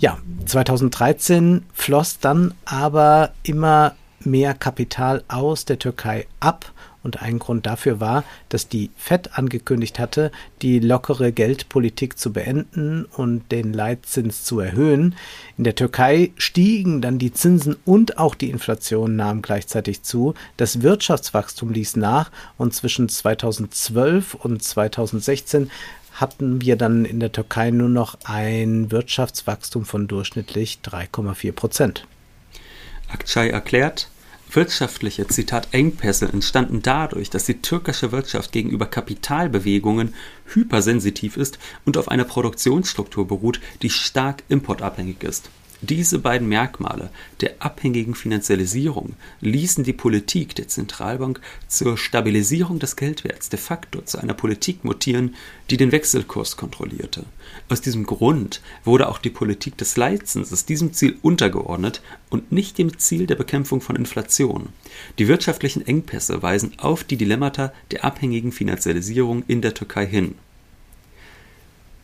Ja, 0.00 0.18
2013 0.46 1.64
floss 1.72 2.18
dann 2.18 2.54
aber 2.64 3.30
immer 3.44 3.94
mehr 4.24 4.54
Kapital 4.54 5.22
aus 5.28 5.64
der 5.64 5.78
Türkei 5.78 6.26
ab 6.40 6.72
und 7.02 7.22
ein 7.22 7.38
Grund 7.38 7.66
dafür 7.66 8.00
war, 8.00 8.24
dass 8.48 8.68
die 8.68 8.90
FED 8.96 9.38
angekündigt 9.38 9.98
hatte, 9.98 10.30
die 10.62 10.78
lockere 10.78 11.32
Geldpolitik 11.32 12.18
zu 12.18 12.32
beenden 12.32 13.04
und 13.04 13.50
den 13.50 13.72
Leitzins 13.72 14.44
zu 14.44 14.60
erhöhen. 14.60 15.14
In 15.58 15.64
der 15.64 15.74
Türkei 15.74 16.32
stiegen 16.36 17.00
dann 17.00 17.18
die 17.18 17.32
Zinsen 17.32 17.76
und 17.84 18.18
auch 18.18 18.34
die 18.34 18.50
Inflation 18.50 19.16
nahm 19.16 19.42
gleichzeitig 19.42 20.02
zu. 20.02 20.34
Das 20.56 20.82
Wirtschaftswachstum 20.82 21.72
ließ 21.72 21.96
nach 21.96 22.30
und 22.58 22.74
zwischen 22.74 23.08
2012 23.08 24.34
und 24.34 24.62
2016 24.62 25.70
hatten 26.12 26.60
wir 26.60 26.76
dann 26.76 27.04
in 27.04 27.20
der 27.20 27.32
Türkei 27.32 27.70
nur 27.70 27.88
noch 27.88 28.18
ein 28.24 28.90
Wirtschaftswachstum 28.90 29.84
von 29.84 30.08
durchschnittlich 30.08 30.80
3,4 30.84 31.52
Prozent. 31.52 32.06
Akçay 33.10 33.48
erklärt, 33.48 34.08
Wirtschaftliche, 34.54 35.26
Zitat, 35.28 35.68
Engpässe 35.72 36.28
entstanden 36.28 36.82
dadurch, 36.82 37.30
dass 37.30 37.46
die 37.46 37.62
türkische 37.62 38.12
Wirtschaft 38.12 38.52
gegenüber 38.52 38.84
Kapitalbewegungen 38.84 40.14
hypersensitiv 40.52 41.38
ist 41.38 41.58
und 41.86 41.96
auf 41.96 42.08
einer 42.08 42.24
Produktionsstruktur 42.24 43.26
beruht, 43.26 43.60
die 43.80 43.90
stark 43.90 44.42
importabhängig 44.48 45.22
ist. 45.22 45.48
Diese 45.84 46.20
beiden 46.20 46.48
Merkmale 46.48 47.10
der 47.40 47.54
abhängigen 47.58 48.14
Finanzialisierung 48.14 49.14
ließen 49.40 49.82
die 49.82 49.92
Politik 49.92 50.54
der 50.54 50.68
Zentralbank 50.68 51.40
zur 51.66 51.98
Stabilisierung 51.98 52.78
des 52.78 52.94
Geldwerts 52.94 53.48
de 53.48 53.58
facto 53.58 54.00
zu 54.00 54.18
einer 54.18 54.34
Politik 54.34 54.84
mutieren, 54.84 55.34
die 55.70 55.76
den 55.76 55.90
Wechselkurs 55.90 56.56
kontrollierte. 56.56 57.24
Aus 57.68 57.80
diesem 57.80 58.06
Grund 58.06 58.62
wurde 58.84 59.08
auch 59.08 59.18
die 59.18 59.30
Politik 59.30 59.76
des 59.76 59.96
Leitzinses 59.96 60.66
diesem 60.66 60.92
Ziel 60.92 61.16
untergeordnet 61.20 62.00
und 62.30 62.52
nicht 62.52 62.78
dem 62.78 62.96
Ziel 63.00 63.26
der 63.26 63.34
Bekämpfung 63.34 63.80
von 63.80 63.96
Inflation. 63.96 64.68
Die 65.18 65.26
wirtschaftlichen 65.26 65.84
Engpässe 65.84 66.44
weisen 66.44 66.78
auf 66.78 67.02
die 67.02 67.16
Dilemmata 67.16 67.72
der 67.90 68.04
abhängigen 68.04 68.52
Finanzialisierung 68.52 69.42
in 69.48 69.62
der 69.62 69.74
Türkei 69.74 70.06
hin. 70.06 70.36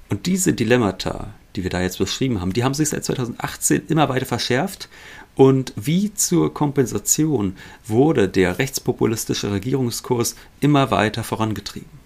Und 0.09 0.27
diese 0.27 0.53
Dilemmata, 0.53 1.35
die 1.55 1.63
wir 1.63 1.71
da 1.71 1.81
jetzt 1.81 1.99
beschrieben 1.99 2.41
haben, 2.41 2.53
die 2.53 2.65
haben 2.65 2.75
sich 2.75 2.89
seit 2.89 3.05
2018 3.05 3.83
immer 3.89 4.09
weiter 4.09 4.27
verschärft. 4.27 4.89
Und 5.35 5.73
wie 5.77 6.13
zur 6.15 6.53
Kompensation 6.53 7.57
wurde 7.87 8.29
der 8.29 8.59
rechtspopulistische 8.59 9.53
Regierungskurs 9.53 10.35
immer 10.61 10.91
weiter 10.91 11.23
vorangetrieben. 11.23 11.99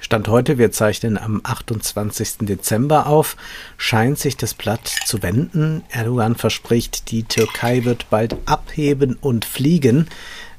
Stand 0.00 0.28
heute, 0.28 0.58
wir 0.58 0.70
zeichnen 0.70 1.18
am 1.18 1.40
28. 1.42 2.38
Dezember 2.42 3.08
auf, 3.08 3.36
scheint 3.76 4.18
sich 4.18 4.36
das 4.36 4.54
Blatt 4.54 4.86
zu 4.86 5.22
wenden. 5.22 5.82
Erdogan 5.90 6.36
verspricht, 6.36 7.10
die 7.10 7.24
Türkei 7.24 7.84
wird 7.84 8.08
bald 8.08 8.36
abheben 8.46 9.18
und 9.20 9.44
fliegen. 9.44 10.08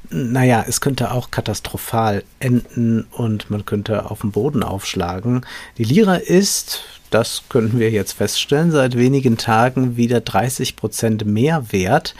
Naja, 0.10 0.66
es 0.68 0.82
könnte 0.82 1.12
auch 1.12 1.30
katastrophal 1.30 2.24
enden 2.40 3.06
und 3.12 3.50
man 3.52 3.66
könnte 3.66 4.10
auf 4.10 4.22
den 4.22 4.32
Boden 4.32 4.64
aufschlagen. 4.64 5.46
Die 5.78 5.84
Lira 5.84 6.16
ist, 6.16 6.84
das 7.12 7.44
könnten 7.50 7.80
wir 7.80 7.92
jetzt 7.92 8.14
feststellen, 8.14 8.72
seit 8.72 8.98
wenigen 8.98 9.38
Tagen 9.38 9.98
wieder 9.98 10.22
30 10.22 10.76
Prozent 10.76 11.26
mehr 11.26 11.72
wert, 11.72 12.16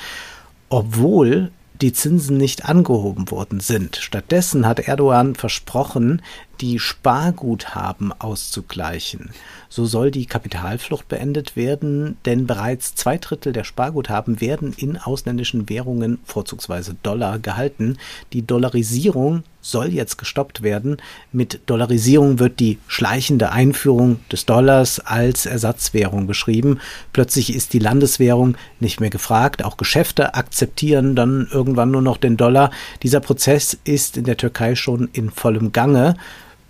obwohl 0.70 1.52
die 1.82 1.94
Zinsen 1.94 2.38
nicht 2.38 2.65
angehoben 2.65 3.32
worden 3.32 3.60
sind. 3.60 3.96
Stattdessen 3.96 4.68
hat 4.68 4.80
Erdogan 4.80 5.36
versprochen, 5.36 6.22
die 6.62 6.80
Sparguthaben 6.80 8.12
auszugleichen. 8.12 9.32
So 9.69 9.86
soll 9.86 10.12
die 10.12 10.26
Kapitalflucht 10.26 11.08
beendet 11.08 11.56
werden, 11.56 12.17
denn 12.26 12.48
bereits 12.48 12.95
zwei 12.95 13.17
Drittel 13.17 13.54
der 13.54 13.63
Sparguthaben 13.63 14.41
werden 14.41 14.74
in 14.76 14.98
ausländischen 14.98 15.69
Währungen, 15.69 16.19
vorzugsweise 16.26 16.95
Dollar, 17.04 17.39
gehalten. 17.39 17.98
Die 18.34 18.45
Dollarisierung 18.45 19.43
soll 19.62 19.88
jetzt 19.88 20.17
gestoppt 20.17 20.63
werden. 20.63 20.98
Mit 21.32 21.62
Dollarisierung 21.65 22.39
wird 22.39 22.60
die 22.60 22.80
schleichende 22.88 23.52
Einführung 23.52 24.19
des 24.32 24.45
Dollars 24.45 25.00
als 25.00 25.45
Ersatzwährung 25.45 26.28
beschrieben. 26.28 26.80
Plötzlich 27.13 27.54
ist 27.54 27.74
die 27.74 27.80
Landeswährung 27.80 28.58
nicht 28.80 29.00
mehr 29.00 29.10
gefragt. 29.10 29.63
Auch 29.63 29.78
Geschäfte 29.78 30.34
akzeptieren 30.34 31.15
dann 31.15 31.48
irgendwann 31.52 31.91
nur 31.91 32.02
noch 32.02 32.17
den 32.17 32.38
Dollar. 32.38 32.72
Dieser 33.04 33.19
Prozess 33.19 33.78
ist 33.84 34.17
in 34.17 34.24
der 34.24 34.38
Türkei 34.38 34.76
schon 34.76 35.10
in 35.13 35.30
vollem 35.30 35.72
Gange. 35.72 36.15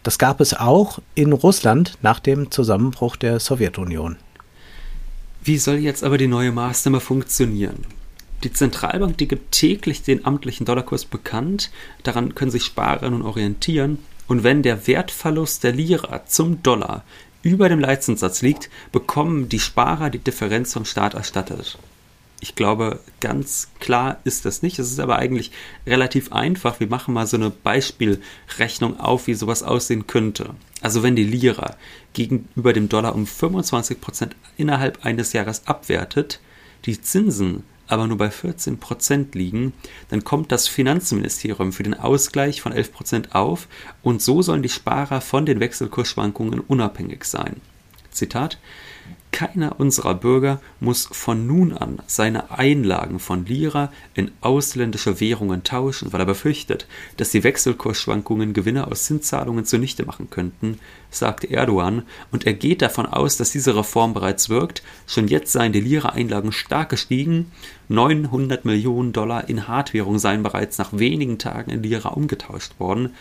Das 0.09 0.17
gab 0.17 0.41
es 0.41 0.55
auch 0.55 0.97
in 1.13 1.33
Russland 1.33 1.99
nach 2.01 2.19
dem 2.19 2.49
Zusammenbruch 2.49 3.15
der 3.15 3.39
Sowjetunion. 3.39 4.15
Wie 5.43 5.59
soll 5.59 5.75
jetzt 5.75 6.03
aber 6.03 6.17
die 6.17 6.25
neue 6.25 6.51
Maßnahme 6.51 6.99
funktionieren? 6.99 7.85
Die 8.43 8.51
Zentralbank, 8.51 9.19
die 9.19 9.27
gibt 9.27 9.51
täglich 9.51 10.01
den 10.01 10.25
amtlichen 10.25 10.65
Dollarkurs 10.65 11.05
bekannt. 11.05 11.69
Daran 12.01 12.33
können 12.33 12.49
sich 12.49 12.63
Sparer 12.63 13.11
nun 13.11 13.21
orientieren. 13.21 13.99
Und 14.27 14.43
wenn 14.43 14.63
der 14.63 14.87
Wertverlust 14.87 15.63
der 15.63 15.73
Lira 15.73 16.25
zum 16.25 16.63
Dollar 16.63 17.03
über 17.43 17.69
dem 17.69 17.79
Leitzinssatz 17.79 18.41
liegt, 18.41 18.71
bekommen 18.91 19.47
die 19.47 19.59
Sparer 19.59 20.09
die 20.09 20.17
Differenz 20.17 20.73
vom 20.73 20.85
Staat 20.85 21.13
erstattet. 21.13 21.77
Ich 22.41 22.55
glaube, 22.55 22.99
ganz 23.19 23.69
klar 23.79 24.19
ist 24.23 24.45
das 24.45 24.61
nicht. 24.61 24.79
Es 24.79 24.91
ist 24.91 24.99
aber 24.99 25.17
eigentlich 25.17 25.51
relativ 25.85 26.31
einfach. 26.31 26.79
Wir 26.79 26.87
machen 26.87 27.13
mal 27.13 27.27
so 27.27 27.35
eine 27.35 27.49
Beispielrechnung 27.49 28.99
auf, 28.99 29.27
wie 29.27 29.33
sowas 29.33 29.61
aussehen 29.61 30.07
könnte. 30.07 30.55
Also 30.81 31.03
wenn 31.03 31.17
die 31.17 31.25
Lira 31.25 31.75
gegenüber 32.13 32.71
dem 32.71 32.87
Dollar 32.87 33.13
um 33.13 33.25
25% 33.25 34.31
innerhalb 34.55 35.05
eines 35.05 35.33
Jahres 35.33 35.67
abwertet, 35.67 36.39
die 36.85 37.01
Zinsen 37.01 37.63
aber 37.87 38.07
nur 38.07 38.17
bei 38.17 38.29
14 38.29 38.77
Prozent 38.79 39.35
liegen, 39.35 39.73
dann 40.09 40.23
kommt 40.23 40.51
das 40.51 40.67
Finanzministerium 40.67 41.73
für 41.73 41.83
den 41.83 41.95
Ausgleich 41.95 42.61
von 42.61 42.71
11 42.71 42.93
Prozent 42.93 43.35
auf 43.35 43.67
und 44.03 44.21
so 44.21 44.41
sollen 44.43 44.61
die 44.61 44.69
Sparer 44.69 45.21
von 45.21 45.45
den 45.45 45.59
Wechselkursschwankungen 45.59 46.59
unabhängig 46.59 47.25
sein. 47.25 47.55
Zitat 48.11 48.59
keiner 49.31 49.79
unserer 49.79 50.15
Bürger 50.15 50.59
muss 50.79 51.07
von 51.11 51.45
nun 51.45 51.73
an 51.73 51.99
seine 52.07 52.51
Einlagen 52.51 53.19
von 53.19 53.45
Lira 53.45 53.91
in 54.13 54.31
ausländische 54.41 55.19
Währungen 55.19 55.63
tauschen, 55.63 56.11
weil 56.11 56.21
er 56.21 56.25
befürchtet, 56.25 56.87
dass 57.17 57.29
die 57.29 57.43
Wechselkursschwankungen 57.43 58.53
Gewinne 58.53 58.87
aus 58.87 59.03
Zinszahlungen 59.03 59.65
zunichte 59.65 60.05
machen 60.05 60.29
könnten, 60.29 60.79
sagte 61.11 61.49
Erdogan, 61.49 62.03
und 62.31 62.47
er 62.47 62.53
geht 62.53 62.81
davon 62.81 63.05
aus, 63.05 63.37
dass 63.37 63.51
diese 63.51 63.75
Reform 63.75 64.13
bereits 64.13 64.49
wirkt. 64.49 64.83
Schon 65.05 65.27
jetzt 65.27 65.51
seien 65.51 65.73
die 65.73 65.81
Lira-Einlagen 65.81 66.51
stark 66.51 66.89
gestiegen. 66.89 67.51
900 67.87 68.65
Millionen 68.65 69.13
Dollar 69.13 69.47
in 69.47 69.67
Hartwährung 69.67 70.19
seien 70.19 70.43
bereits 70.43 70.77
nach 70.77 70.91
wenigen 70.93 71.37
Tagen 71.37 71.71
in 71.71 71.83
Lira 71.83 72.09
umgetauscht 72.09 72.79
worden. 72.79 73.11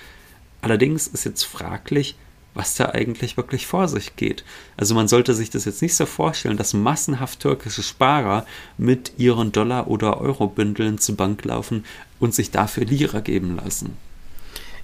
Allerdings 0.63 1.07
ist 1.07 1.25
jetzt 1.25 1.45
fraglich, 1.45 2.17
was 2.59 2.75
da 2.75 2.87
eigentlich 2.87 3.37
wirklich 3.37 3.69
vor 3.69 3.87
sich 3.87 4.17
geht. 4.17 4.45
Also 4.77 4.97
man 4.97 5.07
sollte 5.07 5.33
sich 5.33 5.49
das 5.49 5.65
jetzt 5.65 5.81
nicht 5.81 5.95
so 5.95 6.07
vorstellen, 6.07 6.57
dass 6.57 6.75
massenhaft 6.75 7.39
türkische 7.39 7.85
Sparer 7.85 8.45
mit 8.77 9.13
ihren 9.17 9.53
Dollar- 9.53 9.87
oder 9.87 10.21
Euro-Bündeln 10.21 10.99
zur 10.99 11.17
Bank 11.17 11.45
laufen 11.45 11.85
und 12.19 12.35
sich 12.35 12.51
dafür 12.51 12.85
Lira 12.85 13.21
geben 13.21 13.61
lassen. 13.63 13.97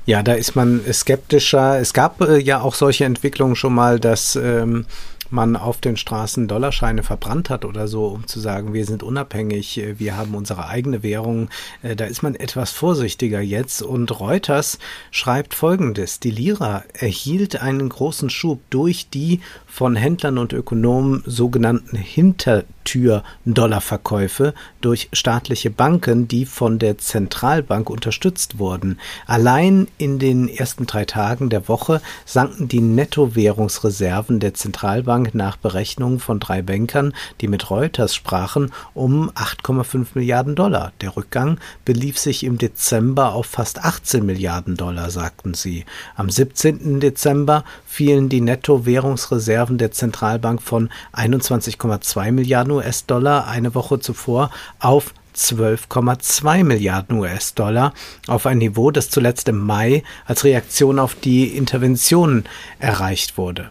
Ja, 0.07 0.23
da 0.23 0.35
ist 0.35 0.55
man 0.55 0.83
skeptischer. 0.93 1.81
Es 1.81 1.93
gab 1.93 2.21
äh, 2.21 2.39
ja 2.39 2.61
auch 2.61 2.75
solche 2.75 3.07
Entwicklungen 3.07 3.57
schon 3.57 3.75
mal, 3.75 3.99
dass 3.99 4.37
ähm, 4.37 4.87
man 5.35 5.57
auf 5.57 5.79
den 5.79 5.97
Straßen 5.97 6.47
Dollarscheine 6.49 7.03
verbrannt 7.03 7.51
hat 7.51 7.65
oder 7.65 7.89
so, 7.89 8.07
um 8.07 8.27
zu 8.27 8.41
sagen, 8.41 8.73
wir 8.73 8.87
sind 8.87 9.03
unabhängig, 9.03 9.79
äh, 9.79 9.99
wir 9.99 10.17
haben 10.17 10.35
unsere 10.35 10.69
eigene 10.69 11.03
Währung. 11.03 11.51
Äh, 11.83 11.97
da 11.97 12.05
ist 12.07 12.23
man 12.23 12.35
etwas 12.35 12.71
vorsichtiger 12.71 13.41
jetzt. 13.41 13.83
Und 13.83 14.21
Reuters 14.21 14.79
schreibt 15.11 15.55
Folgendes. 15.55 16.21
Die 16.21 16.31
Lira 16.31 16.85
erhielt 16.95 17.61
einen 17.61 17.89
großen 17.89 18.31
Schub 18.31 18.61
durch 18.71 19.11
die 19.11 19.41
von 19.67 19.97
Händlern 19.97 20.39
und 20.39 20.53
Ökonomen 20.53 21.25
sogenannten 21.27 21.97
Hintertür-Dollarverkäufe 21.97 24.55
durch 24.81 25.09
staatliche 25.13 25.71
Banken, 25.71 26.29
die 26.29 26.47
von 26.47 26.79
der 26.79 26.99
Zentralbank 26.99 27.91
unterstützt 27.91 28.61
wurden. 28.61 29.01
Allein 29.27 29.89
in 29.99 30.21
den 30.21 30.49
ersten 30.49 30.87
drei 30.87 31.05
Tagen 31.05 31.51
der 31.51 31.67
Woche 31.67 32.01
sanken 32.25 32.69
die 32.69 32.81
Nettowährungsreserven 32.81 34.39
der 34.39 34.55
Zentralbank 34.55 35.24
nach 35.33 35.57
Berechnungen 35.57 36.19
von 36.19 36.41
drei 36.41 36.61
Bankern, 36.61 37.15
die 37.41 37.49
mit 37.49 37.71
Reuters 37.71 38.15
sprachen, 38.15 38.73
um 38.93 39.31
8,5 39.31 40.09
Milliarden 40.15 40.55
Dollar. 40.55 40.93
Der 41.01 41.17
Rückgang 41.17 41.59
belief 41.85 42.19
sich 42.19 42.45
im 42.45 42.59
Dezember 42.59 43.33
auf 43.33 43.47
fast 43.47 43.85
18 43.85 44.27
Milliarden 44.27 44.77
Dollar, 44.77 45.11
sagten 45.11 45.55
sie. 45.55 45.85
Am 46.17 46.29
17. 46.29 47.01
Dezember 47.01 47.65
fielen 47.87 48.29
die 48.29 48.41
Nettowährungsreserven 48.41 49.79
der 49.79 49.93
Zentralbank 49.93 50.61
von 50.61 50.91
21,2 51.15 52.33
Milliarden 52.33 52.73
US-Dollar 52.73 53.47
eine 53.47 53.75
Woche 53.75 54.01
zuvor 54.01 54.51
auf 54.81 55.15
12,2 55.37 56.65
Milliarden 56.65 57.19
US-Dollar 57.19 57.93
auf 58.27 58.47
ein 58.47 58.59
Niveau, 58.59 58.91
das 58.91 59.11
zuletzt 59.11 59.49
im 59.49 59.59
Mai 59.59 60.03
als 60.27 60.45
Reaktion 60.45 60.99
auf 60.99 61.15
die 61.15 61.57
Interventionen 61.57 62.45
erreicht 62.79 63.37
wurde. 63.37 63.71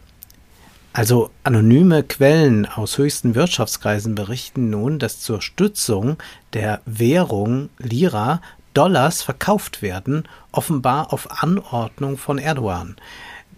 Also 0.94 1.32
anonyme 1.44 2.04
Quellen 2.04 2.66
aus 2.66 2.98
höchsten 2.98 3.36
Wirtschaftskreisen 3.36 4.16
berichten 4.16 4.70
nun, 4.70 5.00
dass 5.00 5.20
zur 5.20 5.42
Stützung 5.42 6.18
der 6.54 6.82
Währung 6.86 7.70
Lira 7.80 8.42
Dollars 8.74 9.22
verkauft 9.22 9.82
werden, 9.82 10.28
offenbar 10.52 11.12
auf 11.12 11.44
Anordnung 11.44 12.18
von 12.18 12.38
Erdogan 12.38 12.96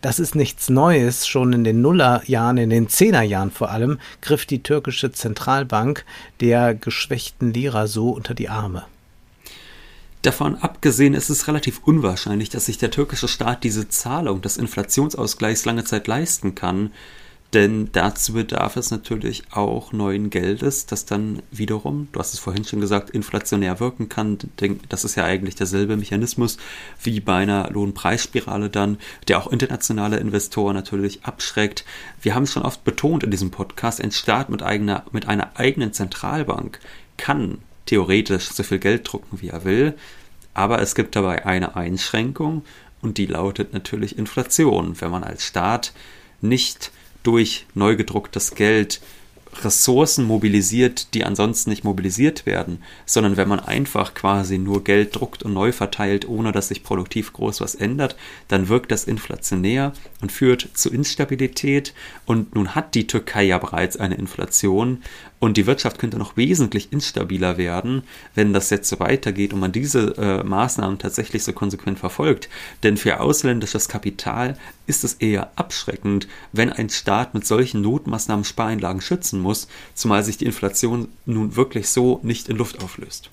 das 0.06 0.20
ist 0.20 0.36
nichts 0.36 0.70
Neues. 0.70 1.26
Schon 1.26 1.52
in 1.52 1.64
den 1.64 1.82
Nullerjahren, 1.82 2.58
in 2.58 2.70
den 2.70 2.90
Zehnerjahren 2.90 3.50
vor 3.50 3.72
allem, 3.72 3.98
griff 4.22 4.46
die 4.46 4.62
türkische 4.62 5.12
Zentralbank 5.12 6.06
der 6.42 6.76
geschwächten 6.76 7.52
Lira 7.52 7.88
so 7.88 8.12
unter 8.12 8.36
die 8.36 8.48
Arme. 8.48 8.86
Davon 10.22 10.58
abgesehen 10.58 11.16
ist 11.16 11.32
es 11.32 11.48
relativ 11.48 11.82
unwahrscheinlich, 11.86 12.50
dass 12.50 12.68
sich 12.68 12.78
der 12.78 12.92
türkische 12.92 13.28
Staat 13.28 13.64
diese 13.64 13.90
Zahlung 13.90 14.44
des 14.44 14.58
Inflationsausgleichs 14.58 15.66
lange 15.66 15.86
Zeit 15.86 16.06
leisten 16.06 16.54
kann. 16.54 16.92
Denn 17.56 17.88
dazu 17.94 18.34
bedarf 18.34 18.76
es 18.76 18.92
natürlich 18.92 19.44
auch 19.52 19.94
neuen 19.94 20.30
Geldes, 20.30 20.88
das 20.88 21.06
dann 21.06 21.42
wiederum, 21.52 22.10
du 22.12 22.20
hast 22.20 22.34
es 22.34 22.40
vorhin 22.42 22.66
schon 22.66 22.82
gesagt, 22.82 23.12
inflationär 23.12 23.80
wirken 23.80 24.10
kann. 24.10 24.38
Das 24.90 25.06
ist 25.06 25.16
ja 25.16 25.24
eigentlich 25.24 25.56
derselbe 25.56 25.96
Mechanismus 25.96 26.58
wie 27.02 27.22
bei 27.22 27.38
einer 27.38 27.72
Lohnpreisspirale 27.72 28.70
dann, 28.70 28.98
der 29.30 29.38
auch 29.38 29.48
internationale 29.48 30.18
Investoren 30.18 30.76
natürlich 30.76 31.24
abschreckt. 31.24 31.86
Wir 32.22 32.36
haben 32.36 32.44
es 32.44 32.52
schon 32.52 32.64
oft 32.64 32.84
betont 32.84 33.24
in 33.24 33.32
diesem 33.32 33.52
Podcast, 33.52 34.02
ein 34.02 34.12
Staat 34.12 34.50
mit, 34.50 34.62
eigener, 34.62 35.06
mit 35.14 35.30
einer 35.30 35.58
eigenen 35.58 35.94
Zentralbank 35.94 36.82
kann 37.16 37.60
theoretisch 37.86 38.50
so 38.50 38.64
viel 38.64 38.80
Geld 38.80 39.10
drucken, 39.10 39.40
wie 39.40 39.48
er 39.48 39.64
will. 39.64 39.94
Aber 40.54 40.82
es 40.82 40.94
gibt 40.94 41.16
dabei 41.16 41.46
eine 41.46 41.78
Einschränkung 41.78 42.66
und 43.02 43.18
die 43.18 43.28
lautet 43.28 43.72
natürlich 43.72 44.18
Inflation. 44.18 45.00
Wenn 45.00 45.12
man 45.12 45.24
als 45.24 45.46
Staat 45.46 45.94
nicht 46.42 46.92
durch 47.26 47.66
neu 47.74 47.96
gedrucktes 47.96 48.56
Geld 48.56 49.02
Ressourcen 49.64 50.26
mobilisiert, 50.26 51.14
die 51.14 51.24
ansonsten 51.24 51.70
nicht 51.70 51.84
mobilisiert 51.84 52.46
werden, 52.46 52.84
sondern 53.06 53.38
wenn 53.38 53.48
man 53.48 53.60
einfach 53.60 54.14
quasi 54.14 54.58
nur 54.58 54.84
Geld 54.84 55.16
druckt 55.16 55.44
und 55.44 55.54
neu 55.54 55.72
verteilt, 55.72 56.28
ohne 56.28 56.52
dass 56.52 56.68
sich 56.68 56.84
produktiv 56.84 57.34
groß 57.34 57.62
was 57.62 57.76
ändert, 57.76 58.16
dann 58.48 58.68
wirkt 58.68 58.92
das 58.92 59.06
inflationär 59.06 59.94
und 60.22 60.32
führt 60.32 60.70
zu 60.74 60.90
Instabilität. 60.90 61.94
Und 62.26 62.56
nun 62.56 62.76
hat 62.76 62.96
die 62.96 63.08
Türkei 63.08 63.44
ja 63.44 63.58
bereits 63.58 63.98
eine 63.98 64.16
Inflation 64.16 65.04
und 65.40 65.58
die 65.58 65.68
Wirtschaft 65.68 66.00
könnte 66.00 66.18
noch 66.18 66.38
wesentlich 66.38 66.92
instabiler 66.92 67.58
werden, 67.58 68.04
wenn 68.34 68.54
das 68.54 68.70
jetzt 68.70 68.90
so 68.90 69.00
weitergeht 69.00 69.54
und 69.54 69.60
man 69.60 69.72
diese 69.72 70.16
äh, 70.18 70.44
Maßnahmen 70.44 70.98
tatsächlich 70.98 71.44
so 71.44 71.54
konsequent 71.54 72.00
verfolgt. 72.00 72.50
Denn 72.84 72.98
für 72.98 73.20
ausländisches 73.20 73.90
Kapital 73.90 74.58
ist 74.88 75.04
es 75.04 75.16
eher 75.16 75.52
abschreckend, 75.56 76.28
wenn 76.52 76.72
ein 76.72 76.90
Staat 76.90 77.34
mit 77.34 77.46
solchen 77.46 77.82
Notmaßnahmen 77.82 78.46
Spareinlagen 78.46 79.02
schützen 79.02 79.40
muss, 79.40 79.68
zumal 79.94 80.24
sich 80.24 80.38
die 80.38 80.46
Inflation 80.46 81.10
nun 81.26 81.56
wirklich 81.56 81.90
so 81.90 82.20
nicht 82.24 82.50
in 82.50 82.58
Luft 82.58 82.82
auflöst. 82.82 83.30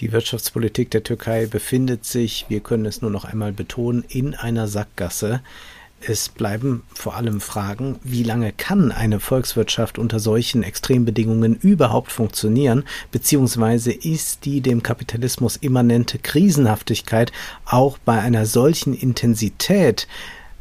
Die 0.00 0.12
Wirtschaftspolitik 0.12 0.90
der 0.90 1.02
Türkei 1.02 1.46
befindet 1.46 2.06
sich, 2.06 2.46
wir 2.48 2.60
können 2.60 2.86
es 2.86 3.02
nur 3.02 3.10
noch 3.10 3.24
einmal 3.24 3.52
betonen, 3.52 4.02
in 4.08 4.34
einer 4.34 4.66
Sackgasse. 4.66 5.42
Es 6.02 6.30
bleiben 6.30 6.82
vor 6.94 7.14
allem 7.16 7.42
Fragen, 7.42 7.98
wie 8.02 8.22
lange 8.22 8.52
kann 8.52 8.90
eine 8.90 9.20
Volkswirtschaft 9.20 9.98
unter 9.98 10.18
solchen 10.18 10.62
Extrembedingungen 10.62 11.56
überhaupt 11.56 12.10
funktionieren, 12.10 12.84
beziehungsweise 13.10 13.92
ist 13.92 14.46
die 14.46 14.62
dem 14.62 14.82
Kapitalismus 14.82 15.56
immanente 15.56 16.18
Krisenhaftigkeit 16.18 17.32
auch 17.66 17.98
bei 17.98 18.18
einer 18.18 18.46
solchen 18.46 18.94
Intensität 18.94 20.08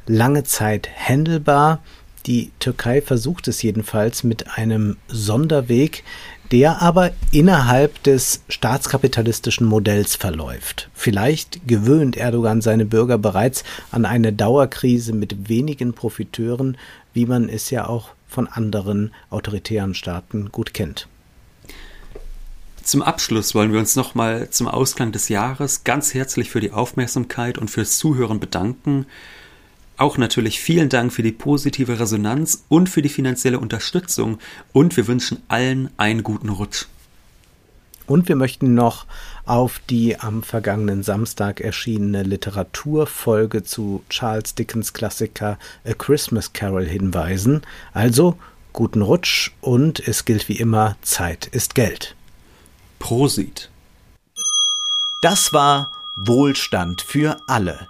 lange 0.08 0.44
Zeit 0.44 0.90
händelbar? 0.92 1.82
Die 2.26 2.52
Türkei 2.60 3.02
versucht 3.02 3.48
es 3.48 3.62
jedenfalls 3.62 4.26
mit 4.26 4.58
einem 4.58 4.98
Sonderweg, 5.08 6.04
der 6.52 6.82
aber 6.82 7.12
innerhalb 7.32 8.02
des 8.04 8.42
staatskapitalistischen 8.50 9.68
Modells 9.68 10.16
verläuft. 10.16 10.90
Vielleicht 10.94 11.68
gewöhnt 11.68 12.18
Erdogan 12.18 12.62
seine 12.62 12.86
Bürger 12.86 13.18
bereits 13.18 13.64
an 13.92 14.06
eine 14.06 14.34
Dauerkrise 14.34 15.14
mit 15.14 15.50
wenigen 15.50 15.94
Profiteuren, 15.94 16.78
wie 17.14 17.26
man 17.26 17.50
es 17.50 17.70
ja 17.70 17.88
auch 17.88 18.10
von 18.28 18.48
anderen 18.48 19.12
autoritären 19.30 19.94
Staaten 19.94 20.52
gut 20.52 20.74
kennt. 20.74 21.08
Zum 22.84 23.04
Abschluss 23.04 23.54
wollen 23.54 23.72
wir 23.72 23.80
uns 23.80 23.96
nochmal 23.96 24.50
zum 24.50 24.68
Ausklang 24.68 25.12
des 25.12 25.30
Jahres 25.30 25.84
ganz 25.84 26.16
herzlich 26.16 26.50
für 26.50 26.60
die 26.60 26.72
Aufmerksamkeit 26.72 27.60
und 27.60 27.70
fürs 27.70 28.00
Zuhören 28.00 28.40
bedanken. 28.40 29.06
Auch 30.00 30.18
natürlich 30.18 30.62
vielen 30.62 30.88
Dank 30.88 31.12
für 31.12 31.24
die 31.24 31.34
positive 31.34 32.00
Resonanz 32.00 32.64
und 32.70 32.88
für 32.88 33.02
die 33.02 33.10
finanzielle 33.10 33.60
Unterstützung 33.60 34.40
und 34.72 34.96
wir 34.96 35.08
wünschen 35.08 35.44
allen 35.50 35.90
einen 35.98 36.24
guten 36.24 36.48
Rutsch. 36.48 36.86
Und 38.08 38.30
wir 38.30 38.38
möchten 38.38 38.74
noch 38.74 39.06
auf 39.46 39.82
die 39.90 40.18
am 40.18 40.42
vergangenen 40.42 41.04
Samstag 41.04 41.60
erschienene 41.60 42.24
Literaturfolge 42.24 43.64
zu 43.64 44.02
Charles 44.10 44.56
Dickens 44.56 44.94
Klassiker 44.94 45.60
A 45.84 45.94
Christmas 45.94 46.54
Carol 46.54 46.86
hinweisen. 46.86 47.62
Also 47.92 48.38
guten 48.72 49.02
Rutsch 49.02 49.52
und 49.60 50.00
es 50.00 50.24
gilt 50.24 50.48
wie 50.48 50.60
immer, 50.60 50.96
Zeit 51.02 51.46
ist 51.48 51.76
Geld. 51.76 52.16
Prosit. 53.00 53.70
Das 55.22 55.52
war 55.52 55.92
Wohlstand 56.16 57.02
für 57.02 57.36
alle 57.48 57.90